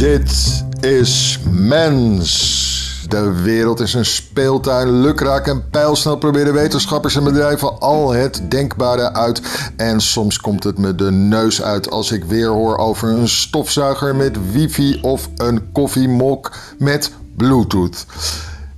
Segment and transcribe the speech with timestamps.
[0.00, 3.04] Dit is mens.
[3.08, 5.00] De wereld is een speeltuin.
[5.00, 9.42] Lukraak en pijlsnel proberen wetenschappers en bedrijven al het denkbare uit.
[9.76, 14.16] En soms komt het me de neus uit als ik weer hoor over een stofzuiger
[14.16, 18.06] met wifi of een koffiemok met bluetooth.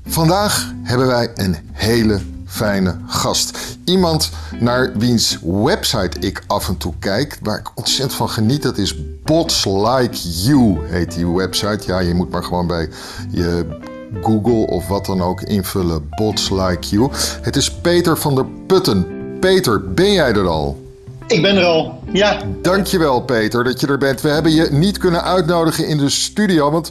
[0.07, 2.20] Vandaag hebben wij een hele
[2.53, 3.59] fijne gast.
[3.84, 4.30] Iemand
[4.61, 8.62] naar wiens website ik af en toe kijk, waar ik ontzettend van geniet.
[8.62, 11.87] Dat is Bots Like You, heet die website.
[11.87, 12.88] Ja, je moet maar gewoon bij
[13.30, 13.79] je
[14.23, 16.09] Google of wat dan ook invullen.
[16.10, 17.10] Bots Like You.
[17.43, 19.07] Het is Peter van der Putten.
[19.41, 20.81] Peter, ben jij er al?
[21.32, 22.42] Ik ben er al, ja.
[22.62, 24.20] Dankjewel Peter dat je er bent.
[24.20, 26.90] We hebben je niet kunnen uitnodigen in de studio, want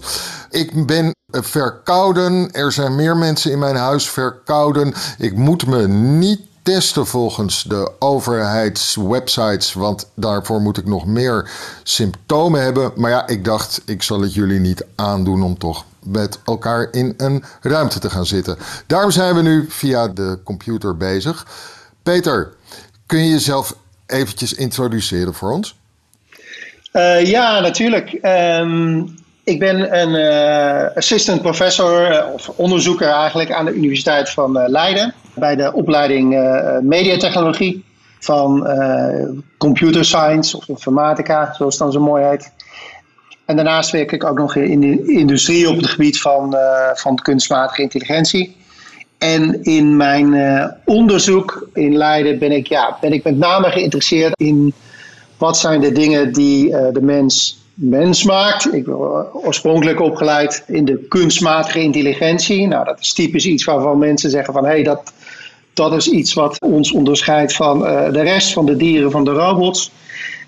[0.49, 2.51] ik ben verkouden.
[2.51, 4.93] Er zijn meer mensen in mijn huis verkouden.
[5.17, 11.49] Ik moet me niet testen volgens de overheidswebsites, want daarvoor moet ik nog meer
[11.83, 12.91] symptomen hebben.
[12.95, 17.13] Maar ja, ik dacht, ik zal het jullie niet aandoen om toch met elkaar in
[17.17, 18.57] een ruimte te gaan zitten.
[18.87, 21.47] Daarom zijn we nu via de computer bezig.
[22.03, 22.53] Peter,
[23.05, 23.75] kun je jezelf
[24.11, 25.75] eventjes introduceren voor ons?
[26.93, 28.19] Uh, ja, natuurlijk.
[28.59, 34.65] Um, ik ben een uh, assistant professor uh, of onderzoeker eigenlijk aan de Universiteit van
[34.67, 36.29] Leiden bij de opleiding
[36.81, 37.83] mediatechnologie
[38.19, 38.67] van
[39.57, 42.51] computer science of informatica, zoals het dan zo mooi heet.
[43.45, 46.55] En daarnaast werk ik ook nog in de industrie op het gebied van,
[46.93, 48.55] van kunstmatige intelligentie.
[49.21, 54.33] En in mijn uh, onderzoek in Leiden ben ik, ja, ben ik met name geïnteresseerd
[54.35, 54.73] in
[55.37, 58.73] wat zijn de dingen die uh, de mens mens maakt.
[58.73, 58.95] Ik ben
[59.33, 62.67] oorspronkelijk opgeleid in de kunstmatige intelligentie.
[62.67, 65.13] Nou, dat is typisch iets waarvan mensen zeggen van hé, hey, dat,
[65.73, 67.79] dat is iets wat ons onderscheidt van
[68.11, 69.91] de rest van de dieren, van de robots.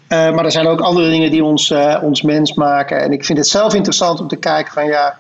[0.07, 3.01] maar er zijn ook andere dingen die ons, ons mens maken.
[3.01, 5.17] En ik vind het zelf interessant om te kijken van ja,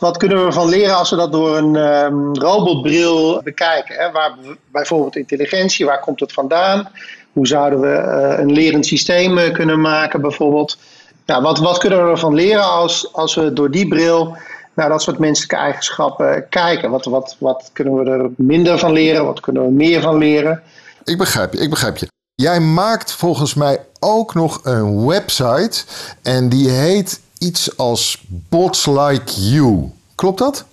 [0.00, 3.94] wat kunnen we ervan leren als we dat door een um, robotbril bekijken?
[3.94, 4.10] Hè?
[4.10, 4.34] Waar
[4.72, 6.88] bijvoorbeeld intelligentie, waar komt het vandaan?
[7.32, 10.78] Hoe zouden we uh, een lerend systeem uh, kunnen maken bijvoorbeeld?
[11.26, 14.36] Nou, wat, wat kunnen we ervan leren als, als we door die bril
[14.74, 16.90] naar dat soort menselijke eigenschappen kijken?
[16.90, 19.24] Wat, wat, wat kunnen we er minder van leren?
[19.24, 20.62] Wat kunnen we meer van leren?
[21.04, 22.08] Ik begrijp je, ik begrijp je.
[22.34, 25.84] Jij maakt volgens mij ook nog een website
[26.22, 29.92] en die heet iets als Bots Like You.
[30.14, 30.64] Klopt dat?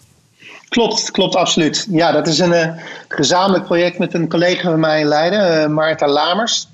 [0.69, 1.87] Klopt, klopt absoluut.
[1.89, 6.07] Ja, dat is een uh, gezamenlijk project met een collega van mij in Leiden, uh,
[6.07, 6.67] Lamers.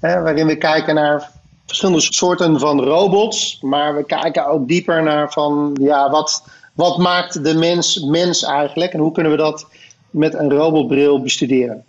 [0.00, 1.30] waarin we kijken naar
[1.66, 3.58] verschillende soorten van robots.
[3.60, 8.92] Maar we kijken ook dieper naar van ja, wat, wat maakt de mens mens eigenlijk?
[8.92, 9.66] En hoe kunnen we dat
[10.10, 11.84] met een robotbril bestuderen?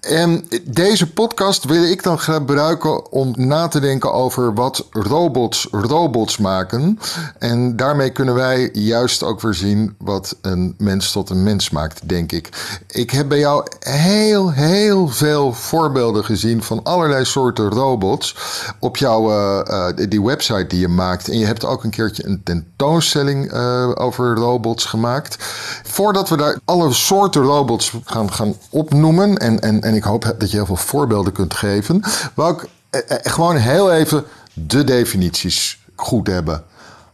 [0.00, 6.38] En deze podcast wil ik dan gebruiken om na te denken over wat robots robots
[6.38, 6.98] maken.
[7.38, 12.08] En daarmee kunnen wij juist ook weer zien wat een mens tot een mens maakt,
[12.08, 12.48] denk ik.
[12.86, 18.36] Ik heb bij jou heel, heel veel voorbeelden gezien van allerlei soorten robots
[18.78, 21.28] op jouw uh, die website die je maakt.
[21.28, 25.36] En je hebt ook een keertje een tentoonstelling uh, over robots gemaakt.
[25.82, 30.50] Voordat we daar alle soorten robots gaan, gaan opnoemen en, en en ik hoop dat
[30.50, 32.02] je heel veel voorbeelden kunt geven.
[32.34, 36.64] Wou ik eh, eh, gewoon heel even de definities goed hebben.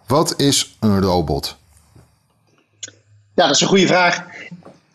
[0.07, 1.57] Wat is een robot?
[3.35, 4.25] Ja, dat is een goede vraag.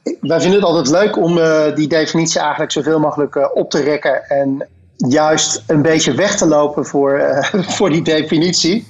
[0.04, 4.30] Wij vinden het altijd leuk om uh, die definitie eigenlijk zoveel mogelijk op te rekken
[4.30, 7.22] en juist een beetje weg te lopen voor,
[7.78, 8.88] voor die definitie.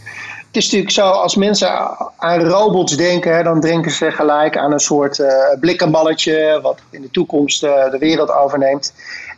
[0.51, 1.69] Het is natuurlijk zo, als mensen
[2.17, 5.27] aan robots denken, dan denken ze gelijk aan een soort uh,
[5.59, 8.93] blikkenballetje, wat in de toekomst uh, de wereld overneemt.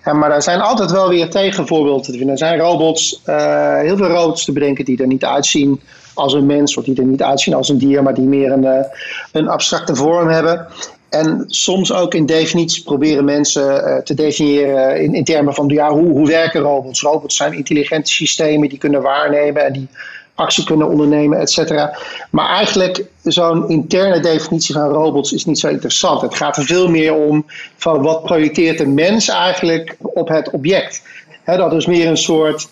[0.07, 2.25] Uh, maar er zijn altijd wel weer tegenvoorbeelden te.
[2.25, 5.81] Er zijn robots, uh, heel veel robots te bedenken die er niet uitzien
[6.13, 8.85] als een mens, of die er niet uitzien als een dier, maar die meer een,
[9.31, 10.67] een abstracte vorm hebben.
[11.09, 16.11] En soms ook in definities proberen mensen te definiëren in, in termen van ja, hoe,
[16.11, 17.01] hoe werken robots.
[17.01, 19.87] Robots zijn intelligente systemen die kunnen waarnemen en die
[20.35, 21.97] actie kunnen ondernemen, et cetera.
[22.29, 26.21] Maar eigenlijk zo'n interne definitie van robots is niet zo interessant.
[26.21, 27.45] Het gaat er veel meer om
[27.77, 31.01] van wat projecteert een mens eigenlijk op het object.
[31.45, 32.67] dat is meer een soort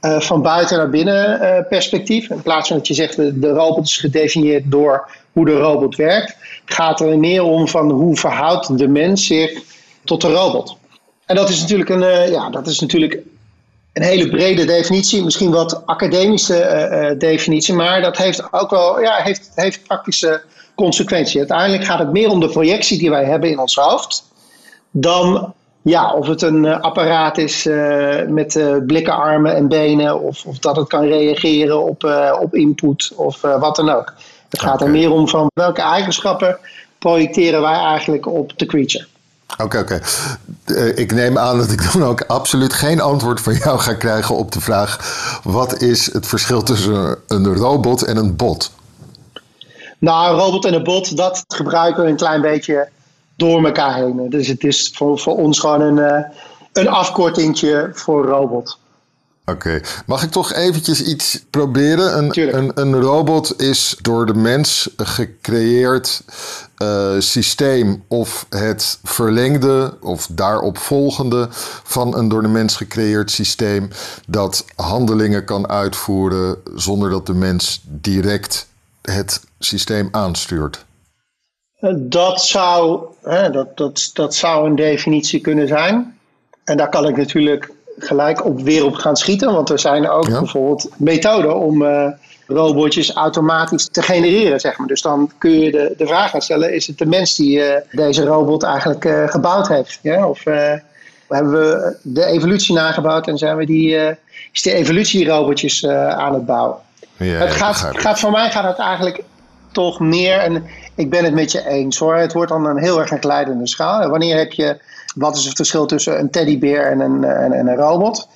[0.00, 2.30] uh, van buiten naar binnen uh, perspectief.
[2.30, 5.96] In plaats van dat je zegt de, de robot is gedefinieerd door hoe de robot
[5.96, 9.62] werkt, gaat er meer om van hoe verhoudt de mens zich
[10.04, 10.76] tot de robot.
[11.26, 13.18] En dat is natuurlijk een, uh, ja, dat is natuurlijk
[13.96, 19.14] een hele brede definitie, misschien wat academische uh, definitie, maar dat heeft ook wel ja,
[19.16, 20.42] heeft, heeft praktische
[20.74, 21.36] consequenties.
[21.36, 24.24] Uiteindelijk gaat het meer om de projectie die wij hebben in ons hoofd
[24.90, 27.64] dan Ja, of het een apparaat is
[28.28, 32.04] met blikken armen en benen, of, of dat het kan reageren op,
[32.40, 34.14] op input of wat dan ook.
[34.48, 36.58] Het gaat er meer om van welke eigenschappen
[36.98, 39.06] projecteren wij eigenlijk op de creature.
[39.62, 40.00] Oké, oké.
[40.64, 44.36] Eh, ik neem aan dat ik dan ook absoluut geen antwoord van jou ga krijgen
[44.36, 44.98] op de vraag:
[45.44, 48.72] wat is het verschil tussen een robot en een bot?
[49.98, 52.88] Nou, een robot en een bot, dat gebruiken we een klein beetje
[53.36, 54.30] door elkaar heen.
[54.30, 56.38] Dus het is voor, voor ons gewoon een, uh,
[56.72, 58.78] een afkortingje voor robot.
[59.50, 62.18] Oké, mag ik toch eventjes iets proberen?
[62.18, 66.22] Een, een, een, robot is door de mens gecreëerd
[66.82, 71.48] uh, systeem of het verlengde of daarop volgende
[71.82, 73.88] van een door de mens gecreëerd systeem
[74.28, 78.68] dat handelingen kan uitvoeren zonder dat de mens direct
[79.02, 80.84] het systeem aanstuurt.
[81.76, 86.18] Eh, dat zou, hè, dat, dat, dat zou een definitie kunnen zijn.
[86.64, 89.52] En daar kan ik natuurlijk gelijk op weer op gaan schieten.
[89.52, 92.08] Want er zijn ook bijvoorbeeld methoden om uh,
[92.46, 94.86] robotjes automatisch te genereren, zeg maar.
[94.86, 97.74] Dus dan kun je de, de vraag gaan stellen, is het de mens die uh,
[97.90, 99.98] deze robot eigenlijk uh, gebouwd heeft?
[100.02, 100.28] Ja?
[100.28, 100.44] Of
[101.28, 104.16] hebben we de evolutie nagebouwd en zijn we die,
[104.52, 106.76] is de evolutierobotjes aan het bouwen?
[107.16, 109.22] Ja, het gaat, gaat, voor mij gaat het eigenlijk
[109.72, 113.00] toch meer, en ik ben het met je eens hoor, het wordt dan een heel
[113.00, 114.08] erg een glijdende schaal.
[114.08, 114.78] Wanneer heb je
[115.16, 118.28] wat is het verschil tussen een teddybeer en een, en, en een robot?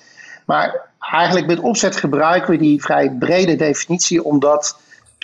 [0.45, 4.79] Maar eigenlijk met opzet gebruiken we die vrij brede definitie, omdat,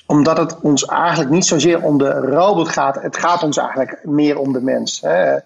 [0.07, 3.03] omdat het ons eigenlijk niet zozeer om de robot gaat.
[3.03, 5.01] Het gaat ons eigenlijk meer om de mens.
[5.01, 5.11] Hè.
[5.11, 5.43] Het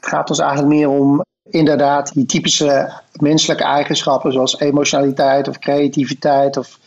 [0.00, 6.78] gaat ons eigenlijk meer om inderdaad die typische menselijke eigenschappen, zoals emotionaliteit of creativiteit of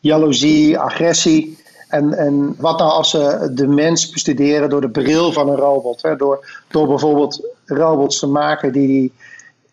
[0.00, 1.58] jaloezie, agressie.
[1.92, 6.02] En, en wat nou als ze de mens bestuderen door de bril van een robot?
[6.02, 6.16] Hè?
[6.16, 9.12] Door, door bijvoorbeeld robots te maken die, die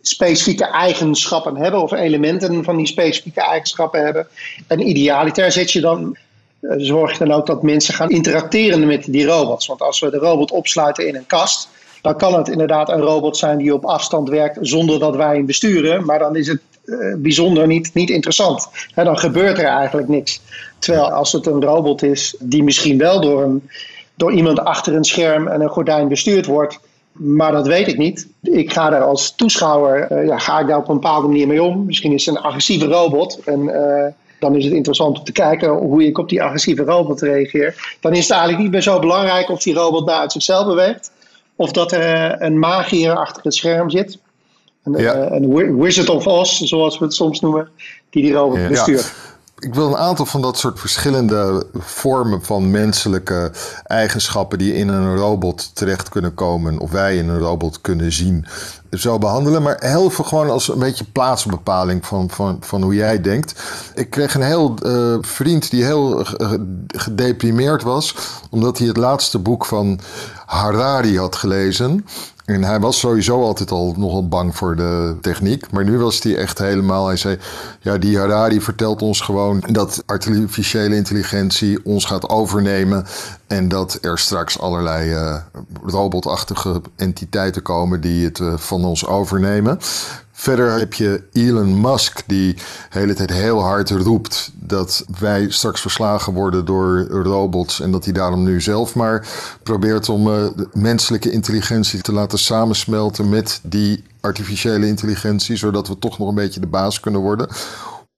[0.02, 4.28] specifieke eigenschappen hebben of elementen van die specifieke eigenschappen hebben.
[4.68, 6.18] En idealiter zet je dan,
[6.60, 9.68] eh, zorg je dan ook dat mensen gaan interacteren met die robots.
[9.68, 11.70] Want als we de robot opsluiten in een kast,
[12.02, 15.46] dan kan het inderdaad een robot zijn die op afstand werkt zonder dat wij hem
[15.46, 16.06] besturen.
[16.06, 16.62] Maar dan is het
[17.18, 18.70] bijzonder niet, niet interessant.
[18.96, 20.42] dan gebeurt er eigenlijk niks.
[20.80, 23.70] Terwijl als het een robot is die misschien wel door, een,
[24.16, 26.80] door iemand achter een scherm en een gordijn bestuurd wordt,
[27.12, 28.28] maar dat weet ik niet.
[28.42, 31.64] Ik ga daar als toeschouwer, uh, ja, ga ik daar op een bepaalde manier mee
[31.64, 31.86] om.
[31.86, 34.06] Misschien is het een agressieve robot en uh,
[34.40, 37.98] dan is het interessant om te kijken hoe ik op die agressieve robot reageer.
[38.00, 41.12] Dan is het eigenlijk niet meer zo belangrijk of die robot daar uit zichzelf beweegt.
[41.56, 44.18] Of dat er een magier achter het scherm zit.
[44.84, 45.32] Een, ja.
[45.32, 47.70] een Wizard of Oz, zoals we het soms noemen,
[48.10, 49.14] die die robot bestuurt
[49.60, 53.52] ik wil een aantal van dat soort verschillende vormen van menselijke
[53.84, 58.46] eigenschappen die in een robot terecht kunnen komen, of wij in een robot kunnen zien,
[58.92, 59.62] zo behandelen.
[59.62, 63.62] Maar heel veel gewoon als een beetje plaatsbepaling van, van, van hoe jij denkt.
[63.96, 66.26] Ik kreeg een heel uh, vriend die heel
[66.88, 68.16] gedeprimeerd was,
[68.50, 70.00] omdat hij het laatste boek van
[70.46, 72.06] Harari had gelezen.
[72.50, 75.72] En hij was sowieso altijd al nogal bang voor de techniek.
[75.72, 77.08] Maar nu was hij echt helemaal.
[77.08, 77.38] Hij zei:
[77.80, 83.06] Ja, die Harari vertelt ons gewoon dat artificiële intelligentie ons gaat overnemen.
[83.48, 85.36] En dat er straks allerlei uh,
[85.86, 89.80] robotachtige entiteiten komen die het uh, van ons overnemen.
[90.40, 95.82] Verder heb je Elon Musk die de hele tijd heel hard roept dat wij straks
[95.82, 99.28] verslagen worden door robots en dat hij daarom nu zelf maar
[99.64, 106.20] probeert om uh, menselijke intelligentie te laten samensmelten met die artificiële intelligentie, zodat we toch
[106.20, 107.50] nog een beetje de baas kunnen worden.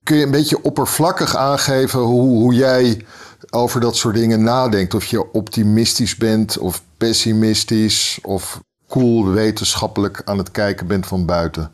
[0.03, 3.05] Kun je een beetje oppervlakkig aangeven hoe, hoe jij
[3.49, 4.93] over dat soort dingen nadenkt?
[4.93, 11.71] Of je optimistisch bent of pessimistisch of cool wetenschappelijk aan het kijken bent van buiten?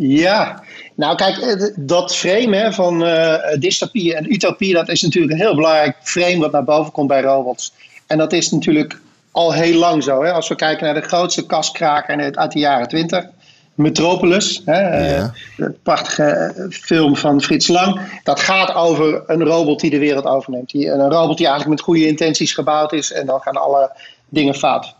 [0.00, 0.62] Ja,
[0.94, 5.54] nou kijk, eh, dat frame van uh, dystopie en utopie, dat is natuurlijk een heel
[5.54, 7.72] belangrijk frame wat naar boven komt bij robots.
[8.06, 9.00] En dat is natuurlijk
[9.30, 10.22] al heel lang zo.
[10.22, 10.32] Hè?
[10.32, 13.24] Als we kijken naar de grootste kaskraker uit de jaren 20,
[13.74, 15.32] Metropolis, hè, ja.
[15.56, 18.00] een prachtige film van Frits Lang.
[18.22, 20.70] Dat gaat over een robot die de wereld overneemt.
[20.70, 23.90] Die, een robot die eigenlijk met goede intenties gebouwd is en dan gaan alle
[24.28, 24.94] dingen fout.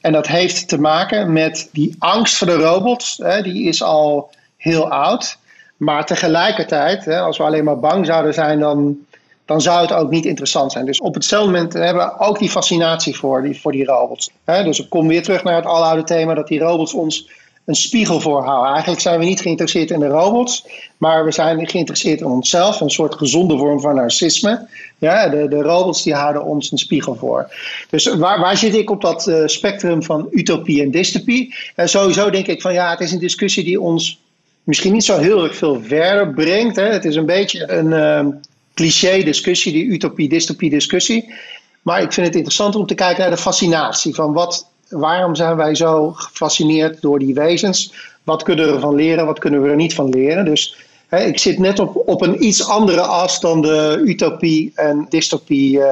[0.00, 3.18] En dat heeft te maken met die angst voor de robots.
[3.22, 4.30] Hè, die is al
[4.62, 5.38] heel oud.
[5.76, 8.96] Maar tegelijkertijd, hè, als we alleen maar bang zouden zijn, dan,
[9.44, 10.86] dan zou het ook niet interessant zijn.
[10.86, 14.30] Dus op hetzelfde moment hebben we ook die fascinatie voor die, voor die robots.
[14.44, 14.64] Hè.
[14.64, 17.30] Dus ik kom weer terug naar het aloude thema dat die robots ons
[17.64, 18.70] een spiegel voor houden.
[18.70, 20.66] Eigenlijk zijn we niet geïnteresseerd in de robots,
[20.96, 24.66] maar we zijn geïnteresseerd in onszelf, een soort gezonde vorm van narcisme.
[24.98, 27.54] Ja, de, de robots die houden ons een spiegel voor.
[27.90, 31.54] Dus waar, waar zit ik op dat uh, spectrum van utopie en dystopie?
[31.74, 34.21] En sowieso denk ik van ja, het is een discussie die ons
[34.62, 36.76] misschien niet zo heel erg veel verder brengt.
[36.76, 36.84] Hè.
[36.84, 37.86] Het is een beetje een
[38.26, 38.34] uh,
[38.74, 41.34] cliché discussie, die utopie-dystopie discussie.
[41.82, 45.56] Maar ik vind het interessant om te kijken naar de fascinatie van wat waarom zijn
[45.56, 47.94] wij zo gefascineerd door die wezens?
[48.22, 49.26] Wat kunnen we ervan leren?
[49.26, 50.44] Wat kunnen we er niet van leren?
[50.44, 50.76] Dus
[51.08, 55.78] hè, ik zit net op, op een iets andere as dan de utopie en dystopie
[55.78, 55.86] uh,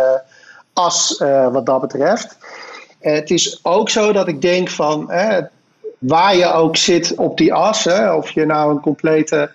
[0.73, 2.37] as uh, wat dat betreft.
[3.03, 5.11] Uh, het is ook zo dat ik denk van
[6.01, 9.51] waar je ook zit op die as, of je nou een complete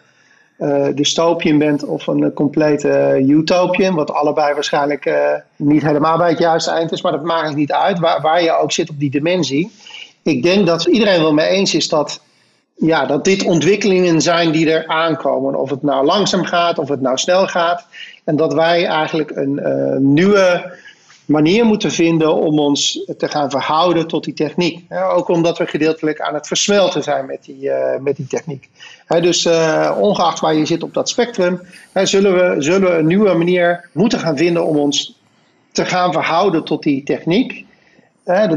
[0.59, 5.15] uh, bent of een complete utopian, wat allebei waarschijnlijk uh,
[5.55, 8.57] niet helemaal bij het juiste eind is, maar dat maakt niet uit waar, waar je
[8.57, 9.71] ook zit op die dimensie.
[10.23, 12.21] Ik denk dat iedereen wel mee eens is dat,
[12.75, 15.55] ja, dat dit ontwikkelingen zijn die er aankomen.
[15.55, 17.87] Of het nou langzaam gaat, of het nou snel gaat.
[18.23, 20.73] En dat wij eigenlijk een uh, nieuwe
[21.25, 24.93] manier moeten vinden om ons te gaan verhouden tot die techniek.
[25.13, 28.69] ook omdat we gedeeltelijk aan het versmelten zijn met die, uh, met die techniek.
[29.07, 31.61] dus uh, ongeacht waar je zit op dat spectrum,
[31.93, 35.19] zullen, we, zullen een nieuwe manier moeten gaan vinden om ons
[35.71, 37.65] te gaan verhouden tot die techniek.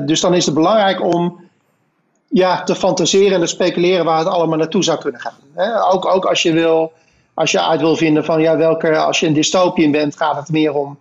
[0.04, 1.40] dus dan is het belangrijk om
[2.28, 5.38] ja, te fantaseren en te speculeren waar het allemaal naartoe zou kunnen gaan.
[5.90, 6.92] ook, ook als je wil,
[7.34, 10.48] als je uit wil vinden van ja, welke, als je een dystopian bent, gaat het
[10.48, 10.98] meer om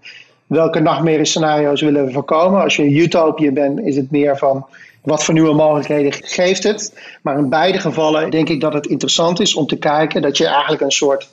[0.47, 2.61] welke nachtmerriescenario's willen we voorkomen.
[2.61, 4.65] Als je een utopie bent, is het meer van
[5.01, 6.93] wat voor nieuwe mogelijkheden geeft het.
[7.21, 10.47] Maar in beide gevallen denk ik dat het interessant is om te kijken dat je
[10.47, 11.29] eigenlijk een soort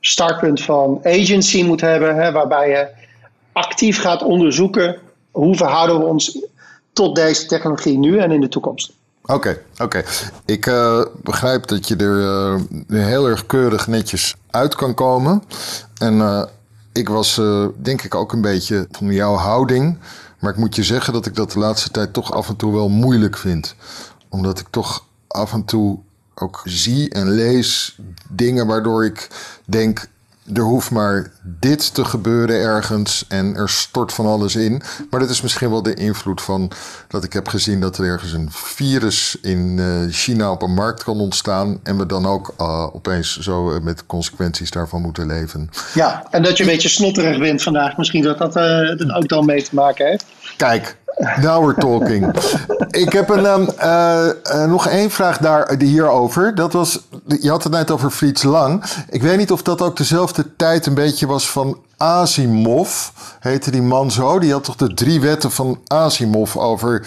[0.00, 2.88] startpunt van agency moet hebben, hè, waarbij je
[3.52, 4.98] actief gaat onderzoeken
[5.30, 6.38] hoe verhouden we ons
[6.92, 8.92] tot deze technologie nu en in de toekomst.
[9.26, 10.02] Oké, oké.
[10.44, 15.42] Ik uh, begrijp dat je er uh, heel erg keurig netjes uit kan komen.
[15.98, 16.42] En uh,
[16.94, 19.98] ik was uh, denk ik ook een beetje van jouw houding.
[20.38, 22.72] Maar ik moet je zeggen dat ik dat de laatste tijd toch af en toe
[22.72, 23.74] wel moeilijk vind.
[24.28, 25.98] Omdat ik toch af en toe
[26.34, 27.98] ook zie en lees
[28.30, 29.28] dingen waardoor ik
[29.66, 30.08] denk:
[30.52, 34.82] er hoeft maar dit te gebeuren ergens en er stort van alles in.
[35.10, 36.70] Maar dat is misschien wel de invloed van
[37.08, 41.04] dat ik heb gezien dat er ergens een virus in uh, China op een markt
[41.04, 41.80] kan ontstaan.
[41.82, 45.70] En we dan ook uh, opeens zo uh, met consequenties daarvan moeten leven.
[45.94, 47.96] Ja, en dat je een beetje snotterig bent vandaag.
[47.96, 50.24] Misschien dat dat er ook dan mee te maken heeft.
[50.56, 50.96] Kijk,
[51.40, 52.34] Now we're talking.
[52.90, 56.54] ik heb een, um, uh, uh, nog één vraag daar, hierover.
[56.54, 58.84] Dat was, je had het net over Frits Lang.
[59.08, 63.08] Ik weet niet of dat ook dezelfde tijd een beetje was van Asimov.
[63.40, 64.38] Heette die man zo.
[64.38, 67.06] Die had toch de drie wetten van Asimov over.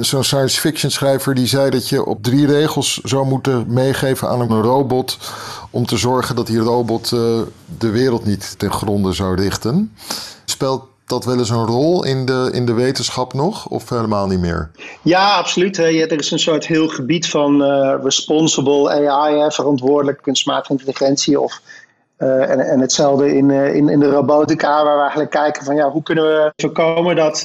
[0.00, 4.40] Zo'n science fiction schrijver die zei dat je op drie regels zou moeten meegeven aan
[4.40, 5.18] een robot.
[5.70, 7.40] Om te zorgen dat die robot uh,
[7.78, 9.92] de wereld niet ten gronde zou richten.
[10.44, 14.38] Speelt dat wel eens een rol in de, in de wetenschap nog, of helemaal niet
[14.38, 14.70] meer?
[15.02, 15.78] Ja, absoluut.
[15.78, 21.40] Er is een soort heel gebied van uh, responsible AI, verantwoordelijk kunstmatige intelligentie.
[21.40, 21.60] Of,
[22.18, 25.74] uh, en, en hetzelfde in, uh, in, in de robotica, waar we eigenlijk kijken van
[25.74, 27.38] ja, hoe kunnen we voorkomen dat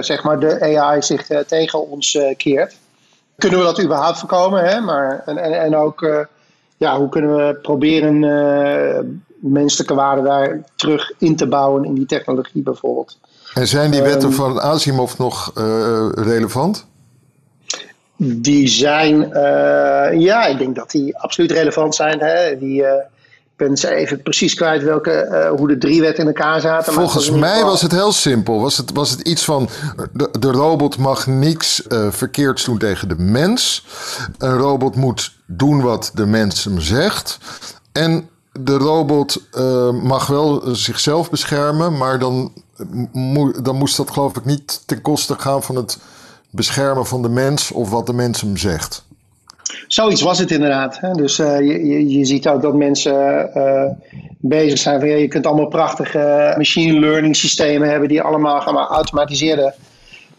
[0.00, 2.76] zeg maar de AI zich tegen ons keert.
[3.38, 4.64] Kunnen we dat überhaupt voorkomen?
[4.64, 4.80] Hè?
[4.80, 6.26] Maar, en, en, en ook
[6.76, 8.20] ja, hoe kunnen we proberen
[9.40, 13.18] menselijke waarde daar terug in te bouwen in die technologie bijvoorbeeld.
[13.54, 16.86] En zijn die wetten um, van Asimov nog uh, relevant?
[18.16, 22.20] Die zijn, uh, ja, ik denk dat die absoluut relevant zijn.
[22.20, 22.58] Hè?
[22.58, 22.88] Die, uh,
[23.42, 26.92] ik ben ze even precies kwijt welke, hoe de drie wetten in elkaar zaten.
[26.92, 27.70] Volgens mij geval...
[27.70, 28.60] was het heel simpel.
[28.60, 29.68] Was het, was het iets van,
[30.12, 33.86] de, de robot mag niks verkeerds doen tegen de mens.
[34.38, 37.38] Een robot moet doen wat de mens hem zegt.
[37.92, 38.28] En
[38.64, 42.52] de robot uh, mag wel zichzelf beschermen, maar dan,
[43.12, 45.98] mo dan moest dat geloof ik niet ten koste gaan van het
[46.50, 49.04] beschermen van de mens of wat de mens hem zegt.
[49.86, 51.00] Zoiets was het inderdaad.
[51.00, 51.12] Hè?
[51.12, 53.50] Dus uh, je, je ziet ook dat mensen
[54.38, 58.74] bezig zijn van ja, je kunt allemaal prachtige machine learning systemen hebben die allemaal gaan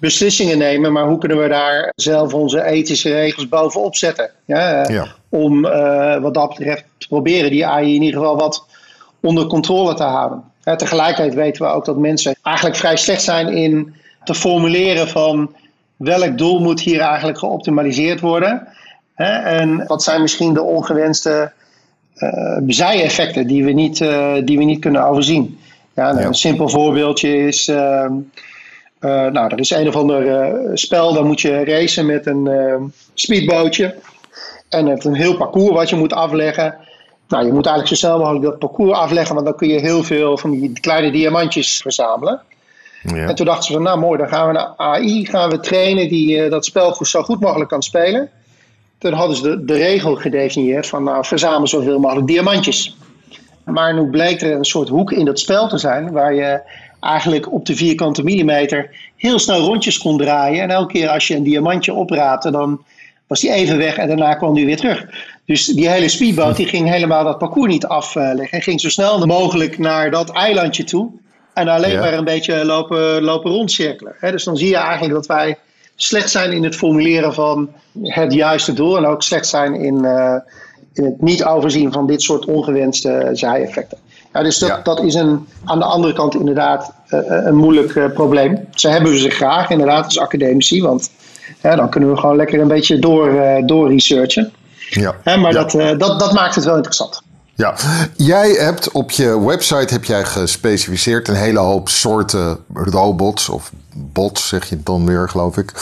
[0.01, 4.29] beslissingen nemen, maar hoe kunnen we daar zelf onze ethische regels bovenop zetten?
[4.45, 5.07] Ja, ja.
[5.29, 8.65] Om uh, wat dat betreft te proberen die AI in ieder geval wat
[9.19, 10.43] onder controle te houden.
[10.63, 13.93] Ja, tegelijkertijd weten we ook dat mensen eigenlijk vrij slecht zijn in
[14.23, 15.55] te formuleren van
[15.95, 18.67] welk doel moet hier eigenlijk geoptimaliseerd worden.
[19.15, 19.31] Hè?
[19.31, 21.51] En wat zijn misschien de ongewenste
[22.15, 25.59] uh, zijeffecten die we niet, uh, die we niet kunnen overzien.
[25.95, 28.13] Ja, nou, Een simpel voorbeeldje is ehm,
[29.01, 32.45] uh, nou, er is een of ander uh, spel, dan moet je racen met een
[32.45, 32.75] uh,
[33.13, 33.95] speedbootje.
[34.69, 36.75] En het een heel parcours wat je moet afleggen.
[37.27, 40.03] Nou, je moet eigenlijk zo snel mogelijk dat parcours afleggen, want dan kun je heel
[40.03, 42.41] veel van die kleine diamantjes verzamelen.
[43.03, 43.27] Ja.
[43.27, 46.07] En toen dachten ze van, nou mooi, dan gaan we naar AI, gaan we trainen
[46.07, 48.29] die dat spel zo goed mogelijk kan spelen.
[48.97, 52.95] Toen hadden ze de, de regel gedefinieerd van, nou, verzamel zoveel mogelijk diamantjes.
[53.65, 56.61] Maar nu bleek er een soort hoek in dat spel te zijn waar je
[57.01, 60.61] eigenlijk op de vierkante millimeter heel snel rondjes kon draaien.
[60.61, 62.83] En elke keer als je een diamantje opraapte, dan
[63.27, 65.05] was die even weg en daarna kwam die weer terug.
[65.45, 68.49] Dus die hele speedboot die ging helemaal dat parcours niet afleggen.
[68.49, 71.09] En ging zo snel mogelijk naar dat eilandje toe.
[71.53, 74.15] En alleen maar een beetje lopen, lopen rondcirkelen.
[74.19, 75.57] dus dan zie je eigenlijk dat wij
[75.95, 77.69] slecht zijn in het formuleren van
[78.01, 78.97] het juiste doel.
[78.97, 80.35] En ook slecht zijn in, uh,
[80.93, 83.97] in het niet overzien van dit soort ongewenste zijeffecten.
[84.33, 88.05] Ja, dus dat, dat is een, aan de andere kant inderdaad uh, een moeilijk uh,
[88.13, 88.67] probleem.
[88.73, 91.09] Ze hebben ze graag inderdaad als academici, want
[91.61, 94.51] dan kunnen we gewoon lekker een beetje door, uh, door researchen.
[94.89, 95.15] Ja.
[95.37, 97.21] maar Dat, dat, dat maakt het wel interessant.
[97.55, 97.75] Ja,
[98.15, 104.47] jij hebt op je website heb jij gespecificeerd een hele hoop soorten robots of bots,
[104.47, 105.73] zeg je dan weer, geloof ik.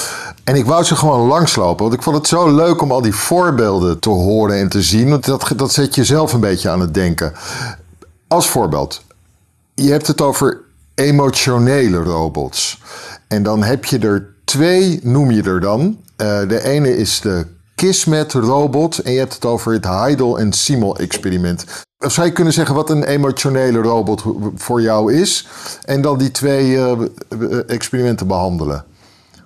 [0.43, 3.15] En ik wou ze gewoon langslopen, want ik vond het zo leuk om al die
[3.15, 5.09] voorbeelden te horen en te zien.
[5.09, 7.33] Want dat, dat zet je zelf een beetje aan het denken.
[8.29, 9.01] Als voorbeeld,
[9.73, 10.61] je hebt het over
[10.95, 12.81] emotionele robots.
[13.27, 15.97] En dan heb je er twee, noem je er dan.
[16.17, 17.45] Uh, de ene is de
[17.75, 21.65] Kismet robot en je hebt het over het Heidel en Simel experiment.
[21.97, 24.23] Zou je kunnen zeggen wat een emotionele robot
[24.55, 25.47] voor jou is
[25.85, 26.91] en dan die twee uh,
[27.67, 28.85] experimenten behandelen?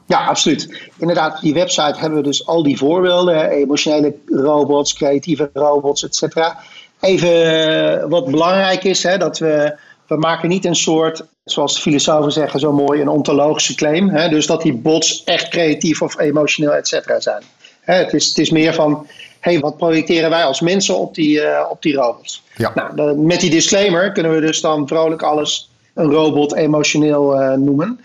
[0.06, 0.90] Ja, absoluut.
[0.98, 6.60] Inderdaad, die website hebben we dus al die voorbeelden: emotionele robots, creatieve robots, et cetera.
[7.04, 9.76] Even wat belangrijk is, hè, dat we,
[10.08, 14.10] we maken niet een soort, zoals filosofen zeggen zo mooi, een ontologische claim.
[14.10, 17.44] Hè, dus dat die bots echt creatief of emotioneel, et cetera zijn.
[17.82, 19.08] Hè, het, is, het is meer van,
[19.40, 22.44] hey, wat projecteren wij als mensen op die, uh, op die robots?
[22.56, 22.92] Ja.
[22.96, 28.00] Nou, met die disclaimer kunnen we dus dan vrolijk alles een robot emotioneel uh, noemen.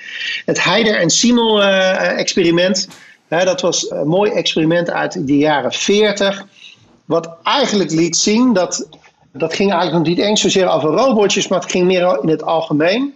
[0.44, 2.88] Het Heider en Siemel uh, experiment,
[3.28, 6.46] dat was een mooi experiment uit de jaren 40
[7.08, 8.88] wat eigenlijk liet zien dat.
[9.32, 12.42] Dat ging eigenlijk nog niet eens zozeer over robotjes, maar het ging meer in het
[12.42, 13.14] algemeen.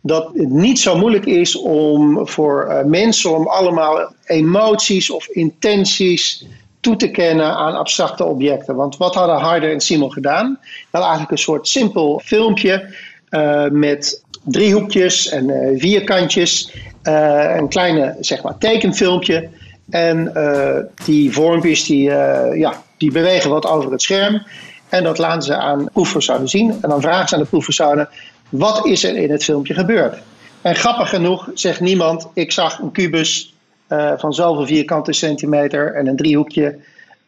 [0.00, 6.46] Dat het niet zo moeilijk is om voor uh, mensen om allemaal emoties of intenties
[6.80, 8.74] toe te kennen aan abstracte objecten.
[8.74, 10.58] Want wat hadden Harder en Simon gedaan?
[10.90, 12.94] Wel eigenlijk een soort simpel filmpje
[13.30, 16.72] uh, met driehoekjes en uh, vierkantjes.
[17.02, 19.48] een kleine zeg maar, tekenfilmpje.
[19.90, 20.32] En
[21.04, 22.02] die vormpjes die,
[22.54, 24.42] ja, die bewegen wat over het scherm.
[24.88, 26.78] En dat laten ze aan proefpersonen zien.
[26.82, 28.08] En dan vragen ze aan de proefpersonen:
[28.48, 30.18] wat is er in het filmpje gebeurd?
[30.62, 33.54] En grappig genoeg zegt niemand: ik zag een kubus
[33.88, 36.78] uh, van zoveel vierkante centimeter en een driehoekje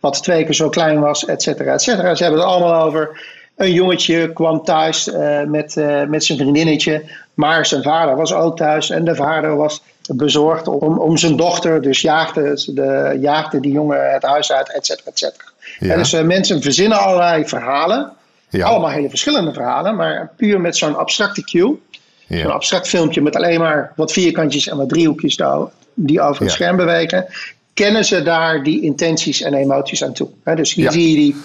[0.01, 2.15] wat twee keer zo klein was, et cetera, et cetera.
[2.15, 3.35] Ze hebben het allemaal over.
[3.57, 8.57] Een jongetje kwam thuis uh, met, uh, met zijn vriendinnetje, maar zijn vader was ook
[8.57, 9.83] thuis en de vader was
[10.15, 14.87] bezorgd om, om zijn dochter, dus jaagde, de, jaagde die jongen het huis uit, et
[14.87, 15.45] cetera, et cetera.
[15.79, 15.93] Ja.
[15.93, 18.13] En dus uh, mensen verzinnen allerlei verhalen.
[18.49, 18.67] Ja.
[18.67, 21.79] Allemaal hele verschillende verhalen, maar puur met zo'n abstracte cue.
[22.27, 22.43] Ja.
[22.43, 25.39] Zo'n abstract filmpje met alleen maar wat vierkantjes en wat driehoekjes
[25.95, 27.27] die over het scherm bewegen.
[27.75, 30.29] Kennen ze daar die intenties en emoties aan toe?
[30.45, 31.37] He, dus hier zie je die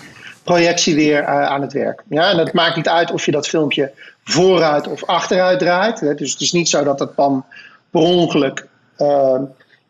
[0.44, 2.04] projectie weer uh, aan het werk.
[2.10, 3.92] Ja, en het maakt niet uit of je dat filmpje
[4.24, 6.00] vooruit of achteruit draait.
[6.00, 6.16] Hè.
[6.16, 7.46] Dus het is niet zo dat het pan
[7.90, 8.68] per ongeluk
[8.98, 9.40] uh,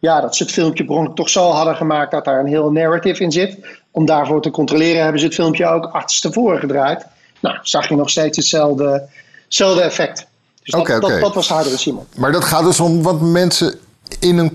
[0.01, 2.71] ja, dat ze het filmpje per ongeluk toch zo hadden gemaakt dat daar een heel
[2.71, 3.57] narrative in zit.
[3.91, 7.05] Om daarvoor te controleren hebben ze het filmpje ook achterstevoren gedraaid.
[7.39, 9.09] Nou, zag je nog steeds hetzelfde,
[9.45, 10.25] hetzelfde effect.
[10.63, 12.05] Dus dat, dat, dat, was harder Simon.
[12.15, 13.79] Maar dat gaat dus om wat mensen
[14.19, 14.51] in een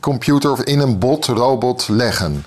[0.00, 2.44] computer of in een bot, robot leggen.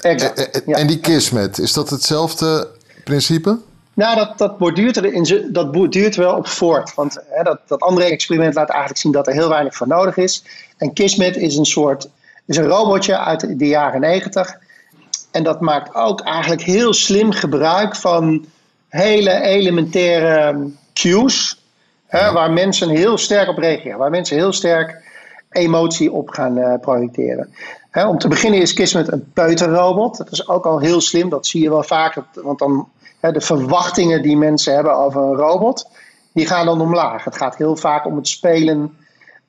[0.00, 0.76] Exact, en, ja.
[0.76, 2.68] en die Kismet, is dat hetzelfde
[3.04, 3.58] principe?
[3.94, 6.94] Nou, dat, dat, borduurt, er in, dat borduurt wel op voort.
[6.94, 10.16] Want hè, dat, dat andere experiment laat eigenlijk zien dat er heel weinig voor nodig
[10.16, 10.44] is.
[10.76, 12.08] En Kismet is een soort
[12.46, 14.58] is een robotje uit de jaren negentig.
[15.36, 18.44] En dat maakt ook eigenlijk heel slim gebruik van
[18.88, 21.64] hele elementaire cues.
[22.06, 23.98] Hè, Waar mensen heel sterk op reageren.
[23.98, 25.04] Waar mensen heel sterk
[25.50, 27.54] emotie op gaan uh, projecteren.
[27.90, 30.16] Hè, om te beginnen is Kismet een peuterrobot.
[30.16, 31.28] Dat is ook al heel slim.
[31.28, 32.22] Dat zie je wel vaak.
[32.32, 32.88] Want dan
[33.20, 35.88] de verwachtingen die mensen hebben over een robot,
[36.32, 37.24] die gaan dan omlaag.
[37.24, 38.96] Het gaat heel vaak om het spelen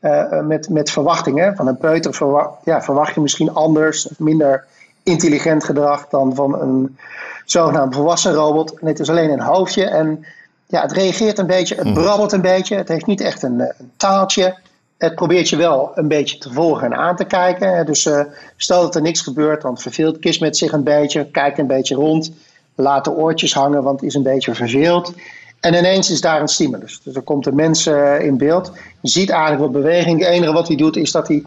[0.02, 1.56] uh, met, met verwachtingen.
[1.56, 2.16] Van een peuter
[2.64, 4.66] ja, verwacht je misschien anders of minder
[5.08, 6.98] intelligent gedrag dan van een
[7.46, 8.80] zogenaamd volwassen robot.
[8.80, 10.26] En het is alleen een hoofdje en
[10.66, 11.94] ja, het reageert een beetje, het mhm.
[11.94, 12.76] brabbelt een beetje.
[12.76, 14.58] Het heeft niet echt een, een taaltje.
[14.98, 17.86] het probeert je wel een beetje te volgen en aan te kijken.
[17.86, 18.22] Dus uh,
[18.56, 22.32] stel dat er niks gebeurt, dan verveelt Kismet zich een beetje, kijkt een beetje rond,
[22.76, 25.14] laat de oortjes hangen, want is een beetje verveeld.
[25.60, 27.02] En ineens is daar een stimulus.
[27.04, 28.72] Dus er komt een mens uh, in beeld.
[29.02, 30.20] Je ziet eigenlijk wat beweging.
[30.20, 31.44] Het enige wat hij doet is dat hij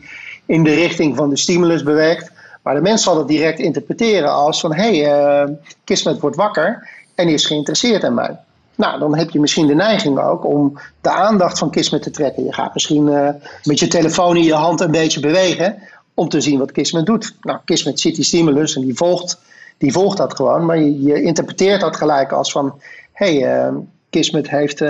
[0.46, 2.30] in de richting van de stimulus beweegt.
[2.62, 4.74] Maar de mens zal het direct interpreteren als van...
[4.74, 8.38] hé, hey, uh, Kismet wordt wakker en is geïnteresseerd in mij.
[8.74, 12.44] Nou, dan heb je misschien de neiging ook om de aandacht van Kismet te trekken.
[12.44, 13.28] Je gaat misschien uh,
[13.64, 15.82] met je telefoon in je hand een beetje bewegen
[16.14, 17.34] om te zien wat Kismet doet.
[17.40, 19.38] Nou, Kismet ziet die stimulus en die volgt,
[19.78, 20.64] die volgt dat gewoon.
[20.64, 22.80] Maar je, interpreteert dat gelijk als van...
[23.12, 23.76] hé, hey, uh,
[24.10, 24.82] Kismet heeft,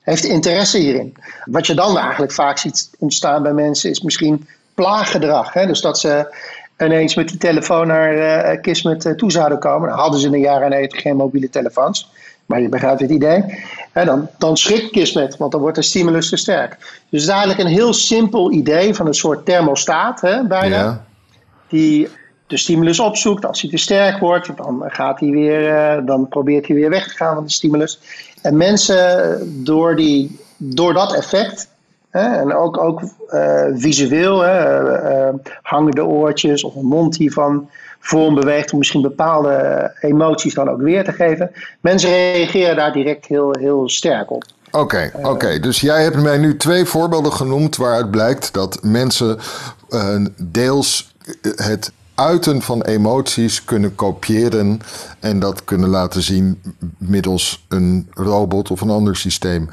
[0.00, 1.16] heeft interesse hierin.
[1.44, 5.52] Wat je dan eigenlijk vaak ziet ontstaan bij mensen is misschien plaaggedrag.
[5.52, 5.66] Hè?
[5.66, 6.34] Dus dat ze
[6.84, 9.88] ineens met die telefoon naar uh, Kismet toe zouden komen.
[9.88, 12.10] Dan hadden ze in de jaren 90 geen mobiele telefoons.
[12.46, 13.44] Maar je begrijpt het idee.
[13.92, 16.76] En dan, dan schrikt Kismet, want dan wordt de stimulus te sterk.
[16.78, 20.76] Dus het is eigenlijk een heel simpel idee van een soort thermostaat, hè, bijna.
[20.76, 21.04] Ja.
[21.68, 22.08] Die
[22.46, 23.46] de stimulus opzoekt.
[23.46, 27.16] Als hij te sterk wordt, dan, gaat hij weer, dan probeert hij weer weg te
[27.16, 27.98] gaan van de stimulus.
[28.42, 31.73] En mensen, door, die, door dat effect, hè,
[32.22, 34.82] en ook, ook uh, visueel, hè,
[35.28, 37.68] uh, hangen de oortjes of een mond die van
[38.00, 41.50] vorm beweegt om misschien bepaalde emoties dan ook weer te geven.
[41.80, 44.44] Mensen reageren daar direct heel, heel sterk op.
[44.70, 45.60] Oké, okay, oké.
[45.60, 49.38] dus jij hebt mij nu twee voorbeelden genoemd waaruit blijkt dat mensen
[49.88, 51.14] uh, deels
[51.56, 54.80] het uiten van emoties kunnen kopiëren
[55.20, 56.62] en dat kunnen laten zien
[56.98, 59.68] middels een robot of een ander systeem.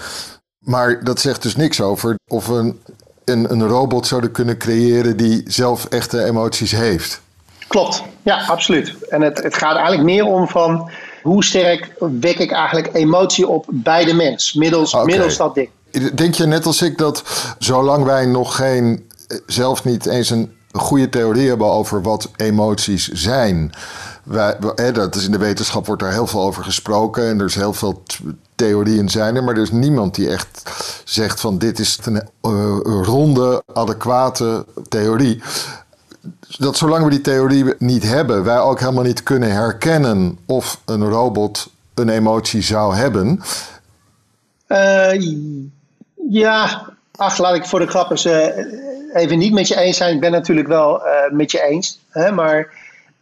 [0.65, 2.79] Maar dat zegt dus niks over of een,
[3.25, 7.21] een, een robot zouden kunnen creëren die zelf echte emoties heeft.
[7.67, 8.95] Klopt, ja, absoluut.
[9.09, 10.89] En het, het gaat eigenlijk meer om van
[11.23, 15.05] hoe sterk wek ik eigenlijk emotie op bij de mens, middels, okay.
[15.05, 15.69] middels dat ding.
[16.13, 17.23] Denk je net als ik dat
[17.59, 19.09] zolang wij nog geen,
[19.45, 23.71] zelf niet eens een goede theorie hebben over wat emoties zijn.
[24.23, 24.57] Wij,
[24.93, 27.73] dat is in de wetenschap wordt daar heel veel over gesproken en er is heel
[27.73, 28.03] veel
[28.55, 30.71] theorieën zijn er, maar er is niemand die echt
[31.05, 35.41] zegt van dit is een uh, ronde, adequate theorie.
[36.57, 41.09] Dat zolang we die theorie niet hebben, wij ook helemaal niet kunnen herkennen of een
[41.09, 43.41] robot een emotie zou hebben.
[44.67, 45.35] Uh,
[46.29, 48.47] ja, ach, laat ik voor de grap eens uh,
[49.13, 50.13] even niet met je eens zijn.
[50.15, 51.99] Ik ben natuurlijk wel uh, met je eens.
[52.09, 52.57] Hè, maar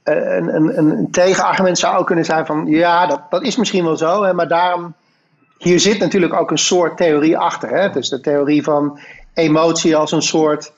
[0.05, 2.65] uh, een, een, een, tegenargument zou ook kunnen zijn van...
[2.65, 4.23] ja, dat, dat is misschien wel zo.
[4.23, 4.93] Hè, maar daarom...
[5.57, 7.69] Hier zit natuurlijk ook een soort theorie achter.
[7.69, 7.89] Hè?
[7.89, 8.99] Dus de theorie van
[9.33, 10.71] emotie als een soort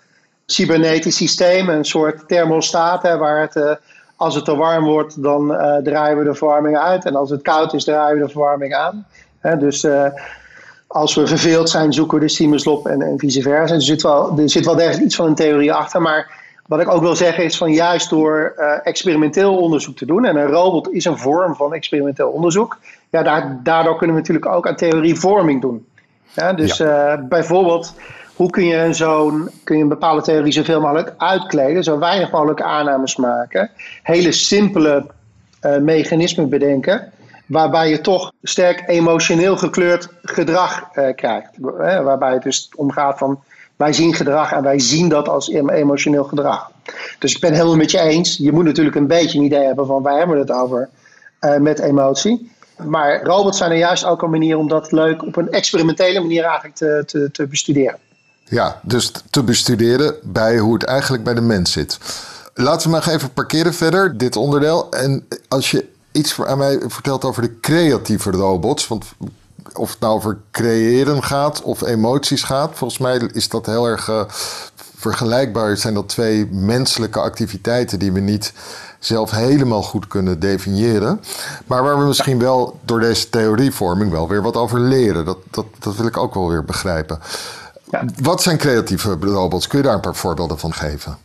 [0.46, 1.70] cybernetisch systeem.
[1.70, 3.56] Een soort thermostaat hè, waar het...
[3.56, 3.72] Uh,
[4.16, 5.48] als het te warm wordt, dan
[5.84, 7.06] draaien we de verwarming uit.
[7.06, 9.06] En als het koud is, draaien we de verwarming aan.
[9.60, 9.88] Dus
[10.92, 13.74] als we verveeld zijn, zoeken we de stimulus op en, en vice versa.
[13.74, 16.02] Er zit, wel, er zit wel degelijk iets van een theorie achter.
[16.02, 20.26] Maar wat ik ook wil zeggen is van juist door uh, experimenteel onderzoek te doen.
[20.26, 22.78] En een robot is een vorm van experimenteel onderzoek.
[23.10, 25.86] Ja, daar, daardoor kunnen we natuurlijk ook aan theorievorming doen.
[26.34, 27.18] Ja, dus ja.
[27.18, 27.94] Uh, bijvoorbeeld,
[28.36, 31.84] hoe kun je, zo'n, kun je een bepaalde theorie zoveel mogelijk uitkleden?
[31.84, 33.70] Zo weinig mogelijk aannames maken.
[34.04, 35.06] Hele simpele
[35.66, 37.12] uh, mechanismen bedenken
[37.46, 41.50] waarbij je toch sterk emotioneel gekleurd gedrag uh, krijgt.
[41.78, 42.04] Hè?
[42.04, 43.44] Waarbij het dus omgaat van
[43.76, 46.72] wij zien gedrag en wij zien dat als emotioneel gedrag.
[47.20, 48.38] Dus ik ben het helemaal met je eens.
[48.38, 50.90] Je moet natuurlijk een beetje een idee hebben van waar hebben we het over
[51.42, 52.52] uh, met emotie.
[52.86, 56.44] Maar robots zijn er juist ook een manier om dat leuk op een experimentele manier
[56.44, 57.98] eigenlijk te, te, te bestuderen.
[58.46, 61.98] Ja, dus te bestuderen bij hoe het eigenlijk bij de mens zit.
[62.54, 64.92] Laten we maar even parkeren verder, dit onderdeel.
[64.92, 68.88] En als je iets aan mij vertelt over de creatieve robots.
[68.88, 69.06] Want
[69.74, 74.08] of het nou over creëren gaat of emoties gaat, volgens mij is dat heel erg
[74.10, 74.22] uh,
[74.96, 75.78] vergelijkbaar.
[75.78, 78.54] Zijn dat twee menselijke activiteiten die we niet
[79.00, 81.22] zelf helemaal goed kunnen definiëren.
[81.66, 85.26] Maar waar we misschien wel door deze theorievorming wel weer wat over leren.
[85.26, 87.20] Dat, dat, dat wil ik ook wel weer begrijpen.
[87.92, 88.06] Ja.
[88.22, 89.68] Wat zijn creatieve robots?
[89.68, 91.18] Kun je daar een paar voorbeelden van geven?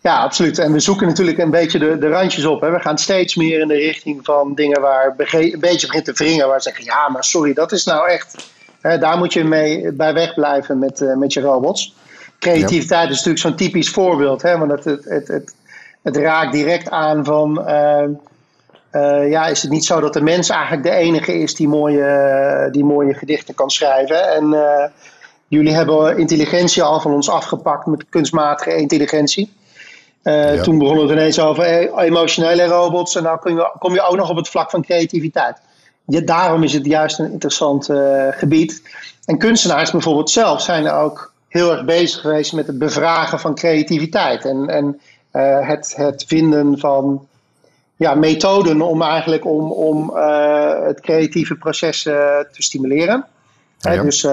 [0.00, 0.58] Ja, absoluut.
[0.58, 2.60] En we zoeken natuurlijk een beetje de, de randjes op.
[2.60, 2.70] Hè.
[2.70, 6.46] We gaan steeds meer in de richting van dingen waar een beetje begint te wringen.
[6.46, 8.52] Waar we zeggen, ja, maar sorry, dat is nou echt...
[8.80, 11.94] Hè, daar moet je mee bij wegblijven met, uh, met je robots.
[12.38, 13.10] Creativiteit ja.
[13.10, 14.42] is natuurlijk zo'n typisch voorbeeld.
[14.42, 15.54] Hè, want het, het, het, het,
[16.02, 17.64] het raakt direct aan van...
[17.68, 18.02] Uh,
[18.92, 22.68] uh, ja, is het niet zo dat de mens eigenlijk de enige is die mooie,
[22.72, 24.34] die mooie gedichten kan schrijven?
[24.34, 24.56] En
[25.48, 29.56] jullie hebben intelligentie al van ons afgepakt met kunstmatige intelligentie.
[30.28, 33.16] Uh, Toen begon het ineens over e-, emotionele robots.
[33.16, 35.56] En nou kom je, kom je ook nog op het vlak van creativiteit.
[36.04, 38.82] Ja, daarom is het juist een interessant uh, gebied.
[39.24, 43.54] En kunstenaars bijvoorbeeld zelf zijn er ook heel erg bezig geweest met het bevragen van
[43.54, 44.44] creativiteit.
[44.44, 45.00] En, en
[45.32, 47.26] uh, het, het vinden van
[47.96, 50.16] ja, methoden om eigenlijk om, om
[50.86, 53.26] het creatieve proces te stimuleren.
[53.78, 54.02] Ja.
[54.02, 54.26] dus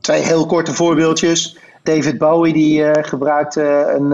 [0.00, 1.58] twee heel korte voorbeeldjes.
[1.82, 4.12] David Bowie die gebruikte een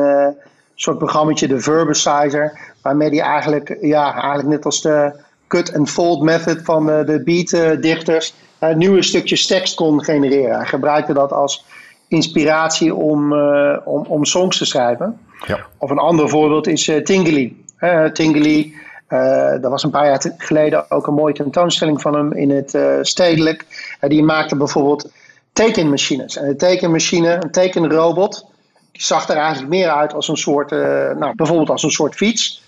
[0.74, 6.22] soort programmaatje, de Verbicizer, waarmee hij eigenlijk, ja, eigenlijk net als de cut and fold
[6.22, 8.34] method van de beatdichters
[8.74, 10.56] nieuwe stukjes tekst kon genereren.
[10.56, 11.64] Hij gebruikte dat als
[12.08, 15.20] inspiratie om, uh, om, om songs te schrijven.
[15.46, 15.66] Ja.
[15.78, 17.56] Of een ander voorbeeld is uh, Tingly.
[17.80, 18.72] Uh, Tingly,
[19.08, 23.66] er was een paar jaar geleden ook een mooie tentoonstelling van hem in het stedelijk.
[24.00, 25.10] die maakte bijvoorbeeld
[25.52, 26.36] tekenmachines.
[26.36, 28.46] En een tekenmachine, een tekenrobot,
[28.92, 32.62] die zag er eigenlijk meer uit als een soort, nou, bijvoorbeeld als een soort fiets.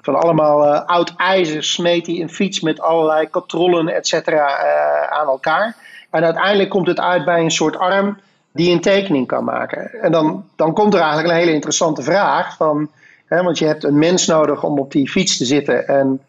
[0.00, 4.58] Van allemaal oud ijzer smeet hij een fiets met allerlei katrollen, et cetera,
[5.08, 5.76] aan elkaar.
[6.10, 8.18] En uiteindelijk komt het uit bij een soort arm
[8.52, 9.92] die een tekening kan maken.
[10.00, 12.90] En dan, dan komt er eigenlijk een hele interessante vraag van,
[13.26, 16.20] hè, want je hebt een mens nodig om op die fiets te zitten en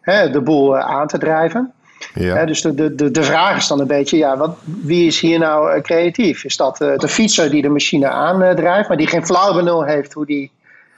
[0.00, 1.72] hè, de boel eh, aan te drijven.
[2.14, 2.44] Ja.
[2.44, 5.38] Dus de, de, de, de vraag is dan een beetje, ja, wat, wie is hier
[5.38, 6.44] nou uh, creatief?
[6.44, 10.12] Is dat uh, de fietser die de machine aandrijft, maar die geen flauw benul heeft
[10.12, 10.50] hoe die,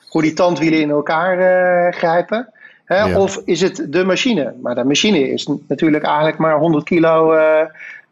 [0.08, 2.48] hoe die tandwielen in elkaar grijpen?
[2.84, 3.04] Hè?
[3.04, 3.18] Ja.
[3.18, 4.54] Of is het de machine?
[4.62, 7.34] Maar de machine is natuurlijk eigenlijk maar 100 kilo